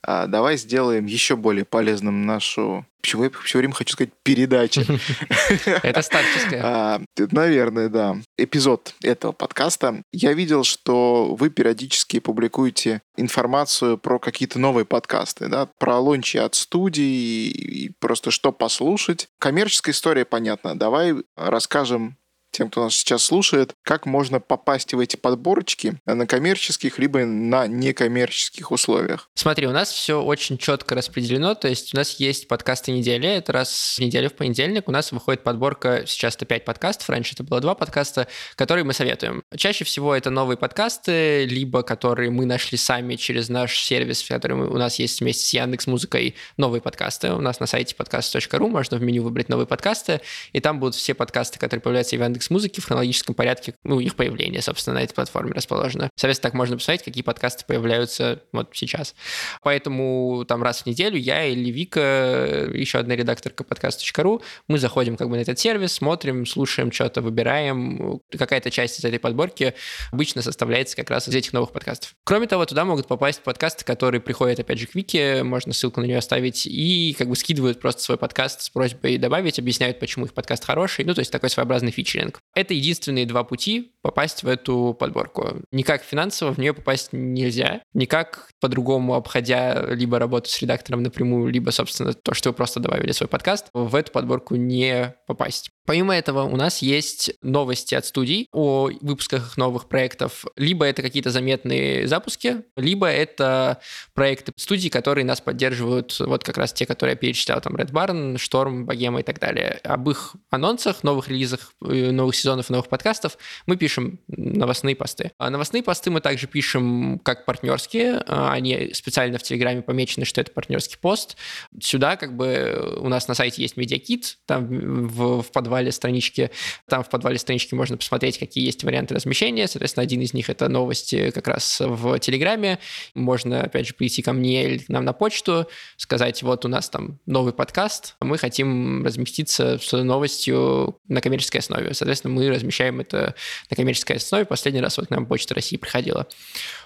А 0.06 0.26
давай 0.26 0.56
сделаем 0.56 1.06
еще 1.06 1.36
более 1.36 1.64
полезным 1.64 2.26
нашу... 2.26 2.86
Почему 3.00 3.24
я 3.24 3.30
все 3.44 3.58
время 3.58 3.74
хочу 3.74 3.92
сказать 3.92 4.12
передачу? 4.22 4.80
Это 5.82 6.00
старческая. 6.00 6.62
А, 6.64 7.00
наверное, 7.18 7.90
да. 7.90 8.16
Эпизод 8.38 8.94
этого 9.02 9.32
подкаста. 9.32 10.02
Я 10.10 10.32
видел, 10.32 10.64
что 10.64 11.34
вы 11.34 11.50
периодически 11.50 12.20
публикуете 12.20 13.02
информацию 13.16 13.98
про 13.98 14.18
какие-то 14.18 14.58
новые 14.58 14.86
подкасты, 14.86 15.48
да, 15.48 15.68
про 15.78 15.98
лончи 15.98 16.38
от 16.38 16.54
студий 16.54 17.48
и 17.48 17.92
просто 18.00 18.30
что 18.30 18.52
послушать. 18.52 19.28
Коммерческая 19.38 19.92
история 19.92 20.24
понятна. 20.24 20.78
Давай 20.78 21.14
расскажем 21.36 22.16
тем, 22.54 22.70
кто 22.70 22.84
нас 22.84 22.94
сейчас 22.94 23.24
слушает, 23.24 23.74
как 23.82 24.06
можно 24.06 24.40
попасть 24.40 24.94
в 24.94 25.00
эти 25.00 25.16
подборочки 25.16 25.98
на 26.06 26.26
коммерческих 26.26 26.98
либо 26.98 27.24
на 27.24 27.66
некоммерческих 27.66 28.70
условиях. 28.70 29.28
Смотри, 29.34 29.66
у 29.66 29.72
нас 29.72 29.90
все 29.90 30.22
очень 30.22 30.58
четко 30.58 30.94
распределено, 30.94 31.54
то 31.54 31.68
есть 31.68 31.94
у 31.94 31.96
нас 31.96 32.18
есть 32.20 32.48
подкасты 32.48 32.92
недели, 32.92 33.28
это 33.28 33.52
раз 33.52 33.96
в 33.98 34.00
неделю 34.00 34.30
в 34.30 34.34
понедельник 34.34 34.88
у 34.88 34.92
нас 34.92 35.12
выходит 35.12 35.42
подборка, 35.42 36.04
сейчас 36.06 36.36
это 36.36 36.46
5 36.46 36.64
подкастов, 36.64 37.08
раньше 37.08 37.34
это 37.34 37.42
было 37.42 37.60
2 37.60 37.74
подкаста, 37.74 38.28
которые 38.56 38.84
мы 38.84 38.92
советуем. 38.92 39.42
Чаще 39.56 39.84
всего 39.84 40.14
это 40.14 40.30
новые 40.30 40.56
подкасты, 40.56 41.44
либо 41.44 41.82
которые 41.82 42.30
мы 42.30 42.46
нашли 42.46 42.78
сами 42.78 43.16
через 43.16 43.48
наш 43.48 43.78
сервис, 43.78 44.24
который 44.28 44.54
у 44.54 44.78
нас 44.78 44.98
есть 44.98 45.20
вместе 45.20 45.44
с 45.44 45.52
Яндекс 45.52 45.86
Музыкой, 45.86 46.34
новые 46.56 46.80
подкасты. 46.80 47.32
У 47.32 47.40
нас 47.40 47.60
на 47.60 47.66
сайте 47.66 47.94
podcast.ru 47.98 48.68
можно 48.68 48.98
в 48.98 49.02
меню 49.02 49.22
выбрать 49.22 49.48
новые 49.48 49.66
подкасты, 49.66 50.20
и 50.52 50.60
там 50.60 50.80
будут 50.80 50.94
все 50.94 51.14
подкасты, 51.14 51.58
которые 51.58 51.82
появляются 51.82 52.16
в 52.16 52.20
Яндекс 52.20 52.43
Яндекс 52.44 52.50
Музыки 52.50 52.80
в 52.80 52.84
хронологическом 52.84 53.34
порядке, 53.34 53.74
ну, 53.84 54.00
их 54.00 54.16
появление, 54.16 54.62
собственно, 54.62 54.98
на 54.98 55.02
этой 55.02 55.14
платформе 55.14 55.52
расположено. 55.52 56.10
Соответственно, 56.16 56.50
так 56.50 56.54
можно 56.54 56.76
посмотреть, 56.76 57.04
какие 57.04 57.22
подкасты 57.22 57.64
появляются 57.66 58.42
вот 58.52 58.70
сейчас. 58.72 59.14
Поэтому 59.62 60.44
там 60.46 60.62
раз 60.62 60.82
в 60.82 60.86
неделю 60.86 61.16
я 61.16 61.44
или 61.44 61.70
Вика, 61.70 62.68
еще 62.72 62.98
одна 62.98 63.16
редакторка 63.16 63.64
подкаст.ру, 63.64 64.42
мы 64.68 64.78
заходим 64.78 65.16
как 65.16 65.28
бы 65.28 65.36
на 65.36 65.40
этот 65.40 65.58
сервис, 65.58 65.92
смотрим, 65.92 66.46
слушаем 66.46 66.92
что-то, 66.92 67.22
выбираем. 67.22 68.20
Какая-то 68.36 68.70
часть 68.70 69.00
из 69.00 69.04
этой 69.04 69.18
подборки 69.18 69.74
обычно 70.12 70.42
составляется 70.42 70.96
как 70.96 71.10
раз 71.10 71.28
из 71.28 71.34
этих 71.34 71.52
новых 71.52 71.72
подкастов. 71.72 72.14
Кроме 72.24 72.46
того, 72.46 72.66
туда 72.66 72.84
могут 72.84 73.06
попасть 73.06 73.42
подкасты, 73.42 73.84
которые 73.84 74.20
приходят, 74.20 74.60
опять 74.60 74.78
же, 74.78 74.86
к 74.86 74.94
Вике, 74.94 75.42
можно 75.42 75.72
ссылку 75.72 76.00
на 76.00 76.04
нее 76.04 76.18
оставить, 76.18 76.66
и 76.66 77.14
как 77.18 77.28
бы 77.28 77.36
скидывают 77.36 77.80
просто 77.80 78.02
свой 78.02 78.18
подкаст 78.18 78.62
с 78.62 78.70
просьбой 78.70 79.18
добавить, 79.18 79.58
объясняют, 79.58 79.98
почему 80.00 80.26
их 80.26 80.34
подкаст 80.34 80.64
хороший, 80.64 81.04
ну, 81.04 81.14
то 81.14 81.20
есть 81.20 81.30
такой 81.30 81.50
своеобразный 81.50 81.90
фичеринг 81.90 82.33
Это 82.54 82.74
единственные 82.74 83.26
два 83.26 83.44
пути 83.44 83.93
попасть 84.04 84.42
в 84.42 84.48
эту 84.48 84.94
подборку. 84.98 85.62
Никак 85.72 86.02
финансово 86.02 86.52
в 86.52 86.58
нее 86.58 86.74
попасть 86.74 87.08
нельзя, 87.12 87.80
никак 87.94 88.50
по-другому 88.60 89.14
обходя 89.14 89.86
либо 89.88 90.18
работу 90.18 90.50
с 90.50 90.60
редактором 90.60 91.02
напрямую, 91.02 91.50
либо, 91.50 91.70
собственно, 91.70 92.12
то, 92.12 92.34
что 92.34 92.50
вы 92.50 92.54
просто 92.54 92.80
добавили 92.80 93.12
свой 93.12 93.28
подкаст, 93.28 93.68
в 93.72 93.94
эту 93.94 94.12
подборку 94.12 94.56
не 94.56 95.14
попасть. 95.26 95.70
Помимо 95.86 96.16
этого, 96.16 96.44
у 96.44 96.56
нас 96.56 96.78
есть 96.78 97.32
новости 97.42 97.94
от 97.94 98.06
студий 98.06 98.48
о 98.52 98.90
выпусках 99.02 99.56
новых 99.58 99.88
проектов. 99.88 100.44
Либо 100.56 100.86
это 100.86 101.02
какие-то 101.02 101.30
заметные 101.30 102.06
запуски, 102.08 102.62
либо 102.76 103.06
это 103.06 103.80
проекты 104.14 104.52
студий, 104.56 104.88
которые 104.88 105.26
нас 105.26 105.42
поддерживают, 105.42 106.18
вот 106.20 106.42
как 106.42 106.56
раз 106.56 106.72
те, 106.72 106.86
которые 106.86 107.12
я 107.12 107.16
перечислял, 107.16 107.60
там 107.60 107.76
Red 107.76 107.90
Barn, 107.90 108.36
Storm, 108.36 108.84
Богема 108.84 109.20
и 109.20 109.22
так 109.22 109.38
далее. 109.38 109.80
Об 109.84 110.08
их 110.08 110.36
анонсах, 110.50 111.02
новых 111.04 111.28
релизах, 111.28 111.72
э, 111.84 112.10
новых 112.10 112.34
сезонов, 112.34 112.70
новых 112.70 112.88
подкастов 112.88 113.36
мы 113.66 113.76
пишем 113.76 113.93
новостные 114.26 114.96
посты. 114.96 115.32
А 115.38 115.50
новостные 115.50 115.82
посты 115.82 116.10
мы 116.10 116.20
также 116.20 116.46
пишем 116.46 117.20
как 117.22 117.44
партнерские, 117.44 118.22
а 118.26 118.52
они 118.52 118.92
специально 118.92 119.38
в 119.38 119.42
Телеграме 119.42 119.82
помечены, 119.82 120.24
что 120.24 120.40
это 120.40 120.52
партнерский 120.52 120.96
пост. 120.96 121.36
Сюда 121.80 122.16
как 122.16 122.36
бы 122.36 122.98
у 123.00 123.08
нас 123.08 123.28
на 123.28 123.34
сайте 123.34 123.62
есть 123.62 123.76
медиакит, 123.76 124.38
там 124.46 124.66
в, 124.66 125.42
в 125.42 125.52
подвале 125.52 125.92
странички. 125.92 126.50
Там 126.88 127.02
в 127.02 127.08
подвале 127.08 127.38
странички 127.38 127.74
можно 127.74 127.96
посмотреть, 127.96 128.38
какие 128.38 128.64
есть 128.64 128.84
варианты 128.84 129.14
размещения. 129.14 129.66
Соответственно, 129.66 130.02
один 130.02 130.20
из 130.20 130.34
них 130.34 130.50
это 130.50 130.68
новости 130.68 131.30
как 131.30 131.48
раз 131.48 131.80
в 131.80 132.18
Телеграме. 132.18 132.78
Можно, 133.14 133.62
опять 133.62 133.86
же, 133.86 133.94
прийти 133.94 134.22
ко 134.22 134.32
мне 134.32 134.64
или 134.64 134.78
к 134.78 134.88
нам 134.88 135.04
на 135.04 135.12
почту, 135.12 135.66
сказать, 135.96 136.42
вот 136.42 136.64
у 136.64 136.68
нас 136.68 136.88
там 136.88 137.18
новый 137.26 137.52
подкаст, 137.52 138.16
мы 138.20 138.38
хотим 138.38 139.04
разместиться 139.04 139.78
с 139.78 140.02
новостью 140.02 140.98
на 141.08 141.20
коммерческой 141.20 141.58
основе. 141.58 141.94
Соответственно, 141.94 142.34
мы 142.34 142.48
размещаем 142.50 143.00
это 143.00 143.34
на 143.70 143.76
коммерческой 143.76 143.83
основе. 143.92 144.44
Последний 144.44 144.80
раз 144.80 144.96
вот 144.98 145.08
к 145.08 145.10
нам 145.10 145.26
Почта 145.26 145.54
России 145.54 145.76
приходила. 145.76 146.26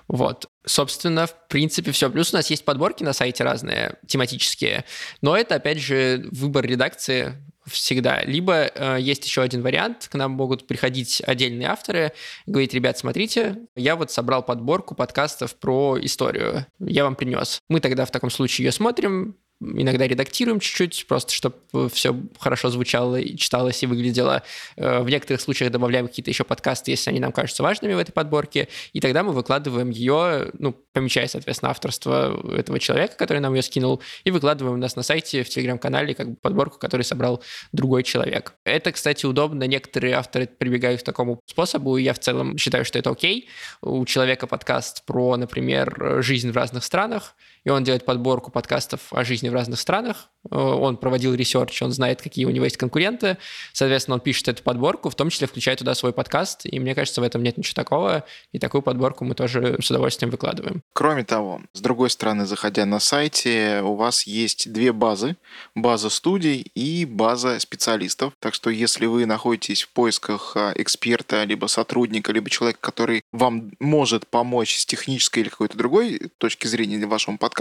Вот. 0.07 0.47
Собственно, 0.65 1.27
в 1.27 1.49
принципе, 1.49 1.93
все. 1.93 2.11
Плюс 2.11 2.33
у 2.33 2.37
нас 2.37 2.51
есть 2.51 2.65
подборки 2.65 3.03
на 3.03 3.13
сайте 3.13 3.45
разные, 3.45 3.97
тематические. 4.07 4.85
Но 5.21 5.37
это, 5.37 5.57
опять 5.57 5.79
же, 5.79 6.27
выбор 6.31 6.67
редакции 6.67 7.35
всегда. 7.69 8.23
Либо 8.23 8.71
э, 8.75 8.97
есть 9.01 9.25
еще 9.27 9.43
один 9.43 9.63
вариант, 9.63 10.09
к 10.11 10.15
нам 10.15 10.33
могут 10.33 10.67
приходить 10.67 11.23
отдельные 11.27 11.69
авторы, 11.69 12.13
говорить, 12.47 12.75
ребят, 12.75 12.99
смотрите, 12.99 13.57
я 13.77 13.97
вот 13.97 14.11
собрал 14.11 14.43
подборку 14.43 14.95
подкастов 14.95 15.55
про 15.57 15.99
историю, 16.01 16.67
я 16.79 17.05
вам 17.05 17.15
принес. 17.15 17.61
Мы 17.69 17.81
тогда 17.81 18.05
в 18.05 18.11
таком 18.11 18.31
случае 18.31 18.67
ее 18.67 18.73
смотрим, 18.73 19.37
иногда 19.61 20.07
редактируем 20.07 20.61
чуть-чуть, 20.61 21.07
просто 21.07 21.33
чтобы 21.33 21.57
все 21.91 22.17
хорошо 22.39 22.71
звучало 22.71 23.17
и 23.17 23.37
читалось 23.37 23.83
и 23.83 23.87
выглядело. 23.87 24.43
Э, 24.77 25.01
в 25.01 25.09
некоторых 25.09 25.41
случаях 25.41 25.73
добавляем 25.73 26.07
какие-то 26.07 26.31
еще 26.31 26.45
подкасты, 26.45 26.91
если 26.91 27.11
они 27.11 27.21
нам 27.21 27.33
кажутся 27.33 27.63
важными 27.63 27.95
в 27.95 27.99
этой 27.99 28.13
подборке, 28.13 28.69
и 28.93 29.01
тогда 29.01 29.23
мы 29.23 29.33
выкладываем 29.33 29.91
ее, 29.91 30.51
ну, 30.59 30.73
помечая, 30.93 31.27
соответственно, 31.29 31.71
авторство 31.71 32.41
этого 32.55 32.79
человека, 32.79 33.17
который 33.17 33.39
нам 33.39 33.55
ее 33.55 33.63
скинул, 33.63 34.01
и 34.25 34.31
выкладываем 34.31 34.77
у 34.77 34.81
нас 34.81 34.97
на 34.97 35.03
сайте, 35.03 35.43
в 35.43 35.49
телеграм-канале, 35.49 36.15
как 36.15 36.31
бы 36.31 36.37
подборку, 36.37 36.79
который 36.79 37.03
собрал 37.03 37.43
другой 37.73 38.03
человек. 38.03 38.55
Это, 38.65 38.93
кстати, 38.93 39.27
удобно. 39.27 39.65
Некоторые 39.65 40.15
авторы 40.15 40.47
прибегают 40.47 41.03
к 41.03 41.05
такому 41.05 41.41
способу, 41.47 41.97
и 41.97 42.03
я 42.03 42.15
в 42.15 42.19
целом 42.19 42.57
считаю, 42.59 42.85
что 42.85 42.99
это 42.99 43.11
окей. 43.11 43.49
У 43.81 44.05
человека 44.05 44.47
подкаст 44.47 45.05
про, 45.05 45.37
например, 45.37 46.23
жизнь 46.23 46.51
в 46.51 46.57
разных 46.57 46.85
странах, 46.85 47.35
и 47.69 47.71
он 47.71 47.85
делает 47.85 48.07
подборку 48.07 48.51
подкастов 48.51 49.13
о 49.13 49.25
жизни 49.25 49.51
в 49.51 49.53
разных 49.53 49.79
странах. 49.79 50.31
Э, 50.51 50.57
он 50.57 50.97
проводил 50.97 51.35
research, 51.35 51.83
он 51.83 51.93
знает, 51.93 52.23
какие 52.23 52.47
у 52.47 52.51
него 52.51 52.65
есть 52.65 52.79
конкуренты. 52.79 53.37
Соответственно, 53.75 54.15
он 54.15 54.21
пишет 54.23 54.49
эту 54.49 54.63
подборку, 54.63 55.11
в 55.11 55.15
том 55.15 55.29
числе 55.29 55.47
включая 55.47 55.77
туда 55.77 55.95
свой 55.95 56.15
подкаст. 56.15 56.63
И 56.65 56.81
мне 56.81 56.95
кажется, 56.95 57.21
в 57.21 57.25
этом 57.25 57.43
нет 57.43 57.59
ничего 57.59 57.75
такого. 57.75 58.25
И 58.53 58.59
такую 58.59 58.81
подборку 58.81 59.27
мы 59.27 59.35
тоже 59.35 59.77
с 59.83 59.91
удовольствием 59.91 60.31
выкладываем. 60.31 60.83
Кроме 60.95 61.25
того, 61.25 61.61
с 61.75 61.83
другой 61.83 62.09
стороны, 62.09 62.47
заходя 62.47 62.87
на 62.87 63.01
сайте, 63.01 63.83
у 63.85 63.97
вас 63.97 64.27
есть 64.27 64.73
две 64.73 64.95
базы. 64.95 65.37
База 65.75 66.09
студий 66.09 66.71
и 66.75 67.05
база 67.05 67.61
специалистов. 67.61 68.33
Так 68.41 68.55
что 68.55 68.71
если 68.71 69.05
вы 69.05 69.27
находитесь 69.27 69.83
в 69.83 69.91
поисках 69.91 70.57
а, 70.57 70.73
эксперта, 70.75 71.45
либо 71.45 71.67
сотрудника, 71.67 72.33
либо 72.33 72.49
человека, 72.49 72.79
который 72.81 73.21
вам 73.31 73.73
может 73.79 74.27
помочь 74.27 74.79
с 74.79 74.87
технической 74.87 75.43
или 75.43 75.51
какой-то 75.51 75.77
другой 75.77 76.31
точки 76.39 76.67
зрения 76.67 77.05
вашему 77.07 77.37
подкасту, 77.37 77.58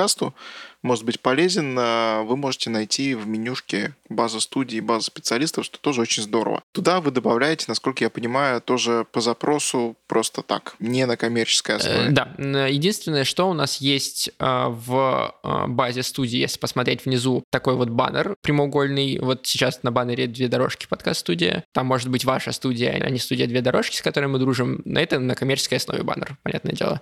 может 0.82 1.04
быть 1.04 1.20
полезен, 1.20 1.76
а, 1.80 2.24
вы 2.24 2.38
можете 2.38 2.70
найти 2.70 3.16
в 3.16 3.28
менюшке 3.28 3.94
база 4.10 4.40
студии, 4.40 4.80
база 4.80 5.06
специалистов, 5.06 5.66
что 5.66 5.80
тоже 5.80 6.02
очень 6.02 6.24
здорово. 6.24 6.64
Туда 6.72 7.02
вы 7.02 7.12
добавляете, 7.12 7.66
насколько 7.68 8.04
я 8.04 8.10
понимаю, 8.10 8.62
тоже 8.62 9.06
по 9.12 9.20
запросу 9.22 9.98
просто 10.08 10.42
так, 10.42 10.76
не 10.80 11.06
на 11.06 11.18
коммерческой 11.18 11.74
э, 11.74 11.76
основе. 11.76 12.10
Да, 12.12 12.68
единственное, 12.68 13.26
что 13.26 13.50
у 13.50 13.54
нас 13.54 13.78
есть 13.78 14.32
а, 14.40 14.70
в 14.70 15.36
базе 15.68 16.04
студии, 16.04 16.38
если 16.38 16.60
посмотреть 16.60 17.06
внизу, 17.06 17.44
такой 17.52 17.76
вот 17.76 17.90
баннер 17.90 18.36
прямоугольный. 18.42 19.20
Вот 19.20 19.46
сейчас 19.46 19.84
на 19.84 19.92
баннере 19.92 20.28
две 20.28 20.48
дорожки 20.48 20.88
подкаст-студия. 20.88 21.64
Там 21.74 21.88
может 21.88 22.10
быть 22.10 22.24
ваша 22.24 22.52
студия, 22.52 22.92
а 23.04 23.10
не 23.10 23.20
студия 23.20 23.48
две 23.48 23.62
дорожки, 23.62 23.96
с 23.96 24.02
которой 24.02 24.28
мы 24.28 24.40
дружим. 24.40 24.82
На 24.86 25.00
это 25.00 25.20
на 25.20 25.36
коммерческой 25.36 25.80
основе 25.80 26.04
баннер, 26.04 26.38
понятное 26.44 26.74
дело. 26.74 27.02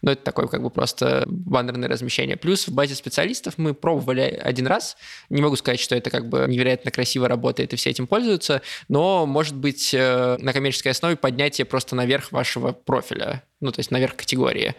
Но 0.00 0.12
это 0.12 0.22
такое 0.22 0.46
как 0.46 0.62
бы 0.62 0.70
просто 0.70 1.24
баннерное 1.26 1.88
размещение. 1.88 2.25
Плюс 2.34 2.66
в 2.66 2.74
базе 2.74 2.94
специалистов 2.94 3.54
мы 3.56 3.74
пробовали 3.74 4.20
один 4.42 4.66
раз. 4.66 4.96
Не 5.30 5.42
могу 5.42 5.56
сказать, 5.56 5.80
что 5.80 5.94
это 5.94 6.10
как 6.10 6.28
бы 6.28 6.44
невероятно 6.48 6.90
красиво 6.90 7.28
работает 7.28 7.72
и 7.72 7.76
все 7.76 7.90
этим 7.90 8.06
пользуются, 8.06 8.62
но 8.88 9.26
может 9.26 9.54
быть 9.54 9.94
э, 9.94 10.36
на 10.38 10.52
коммерческой 10.52 10.92
основе 10.92 11.16
поднятие 11.16 11.64
просто 11.64 11.94
наверх 11.94 12.32
вашего 12.32 12.72
профиля 12.72 13.42
ну, 13.60 13.72
то 13.72 13.80
есть 13.80 13.90
наверх 13.90 14.16
категории. 14.16 14.74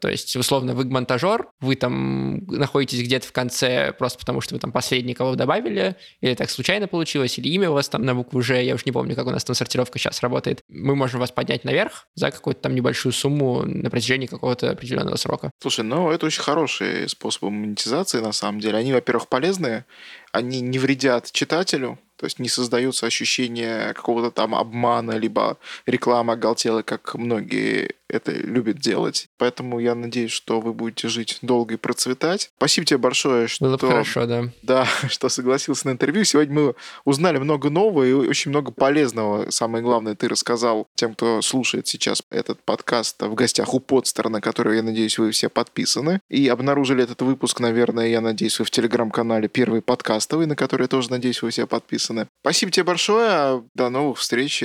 То 0.00 0.08
есть, 0.08 0.34
условно, 0.36 0.74
вы 0.74 0.84
монтажер, 0.84 1.48
вы 1.60 1.76
там 1.76 2.44
находитесь 2.46 3.02
где-то 3.02 3.26
в 3.26 3.32
конце 3.32 3.92
просто 3.92 4.18
потому, 4.18 4.40
что 4.40 4.54
вы 4.54 4.60
там 4.60 4.72
последний 4.72 5.14
кого 5.14 5.34
добавили, 5.34 5.96
или 6.20 6.34
так 6.34 6.50
случайно 6.50 6.88
получилось, 6.88 7.38
или 7.38 7.48
имя 7.48 7.70
у 7.70 7.74
вас 7.74 7.88
там 7.88 8.04
на 8.04 8.14
букву 8.14 8.42
«Ж», 8.42 8.62
я 8.62 8.74
уж 8.74 8.84
не 8.86 8.92
помню, 8.92 9.14
как 9.14 9.26
у 9.26 9.30
нас 9.30 9.44
там 9.44 9.54
сортировка 9.54 9.98
сейчас 9.98 10.22
работает. 10.22 10.60
Мы 10.68 10.96
можем 10.96 11.20
вас 11.20 11.30
поднять 11.30 11.64
наверх 11.64 12.06
за 12.14 12.30
какую-то 12.30 12.62
там 12.62 12.74
небольшую 12.74 13.12
сумму 13.12 13.62
на 13.62 13.90
протяжении 13.90 14.26
какого-то 14.26 14.70
определенного 14.70 15.16
срока. 15.16 15.50
Слушай, 15.60 15.84
ну, 15.84 16.10
это 16.10 16.26
очень 16.26 16.42
хорошие 16.42 17.08
способы 17.08 17.50
монетизации, 17.50 18.20
на 18.20 18.32
самом 18.32 18.60
деле. 18.60 18.78
Они, 18.78 18.92
во-первых, 18.92 19.28
полезные, 19.28 19.84
они 20.32 20.60
не 20.60 20.78
вредят 20.78 21.30
читателю, 21.32 21.98
то 22.22 22.26
есть 22.26 22.38
не 22.38 22.48
создается 22.48 23.04
ощущение 23.04 23.94
какого-то 23.94 24.30
там 24.30 24.54
обмана, 24.54 25.18
либо 25.18 25.58
рекламы 25.86 26.34
оголтелой, 26.34 26.84
как 26.84 27.16
многие 27.16 27.96
это 28.12 28.30
любят 28.30 28.78
делать. 28.78 29.26
Поэтому 29.38 29.80
я 29.80 29.94
надеюсь, 29.94 30.30
что 30.30 30.60
вы 30.60 30.72
будете 30.72 31.08
жить 31.08 31.38
долго 31.42 31.74
и 31.74 31.76
процветать. 31.78 32.50
Спасибо 32.58 32.86
тебе 32.86 32.98
большое, 32.98 33.48
что... 33.48 33.64
Было 33.64 33.76
бы 33.76 33.88
хорошо, 33.88 34.26
да. 34.26 34.44
Да, 34.62 34.86
что 35.08 35.28
согласился 35.28 35.88
на 35.88 35.92
интервью. 35.92 36.24
Сегодня 36.24 36.54
мы 36.54 36.74
узнали 37.04 37.38
много 37.38 37.70
нового 37.70 38.04
и 38.04 38.12
очень 38.12 38.50
много 38.50 38.70
полезного. 38.70 39.50
Самое 39.50 39.82
главное, 39.82 40.14
ты 40.14 40.28
рассказал 40.28 40.86
тем, 40.94 41.14
кто 41.14 41.40
слушает 41.42 41.88
сейчас 41.88 42.22
этот 42.30 42.62
подкаст 42.62 43.20
в 43.22 43.34
гостях 43.34 43.72
у 43.74 43.80
Подстера, 43.80 44.28
на 44.28 44.40
который, 44.40 44.76
я 44.76 44.82
надеюсь, 44.82 45.18
вы 45.18 45.30
все 45.30 45.48
подписаны. 45.48 46.20
И 46.28 46.46
обнаружили 46.48 47.02
этот 47.02 47.22
выпуск, 47.22 47.60
наверное, 47.60 48.08
я 48.08 48.20
надеюсь, 48.20 48.58
вы 48.58 48.66
в 48.66 48.70
телеграм-канале 48.70 49.48
«Первый 49.48 49.80
подкастовый», 49.80 50.46
на 50.46 50.54
который 50.54 50.86
тоже, 50.86 51.10
надеюсь, 51.10 51.40
вы 51.40 51.50
все 51.50 51.66
подписаны. 51.66 52.11
Спасибо 52.42 52.72
тебе 52.72 52.84
большое. 52.84 53.64
До 53.74 53.88
новых 53.90 54.18
встреч. 54.18 54.64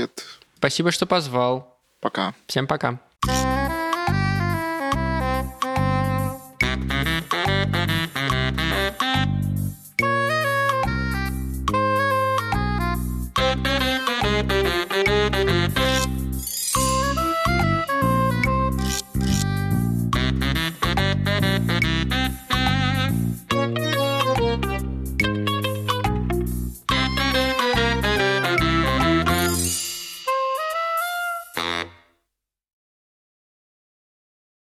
Спасибо, 0.57 0.91
что 0.91 1.05
позвал. 1.05 1.79
Пока. 1.99 2.33
Всем 2.47 2.67
пока. 2.67 2.99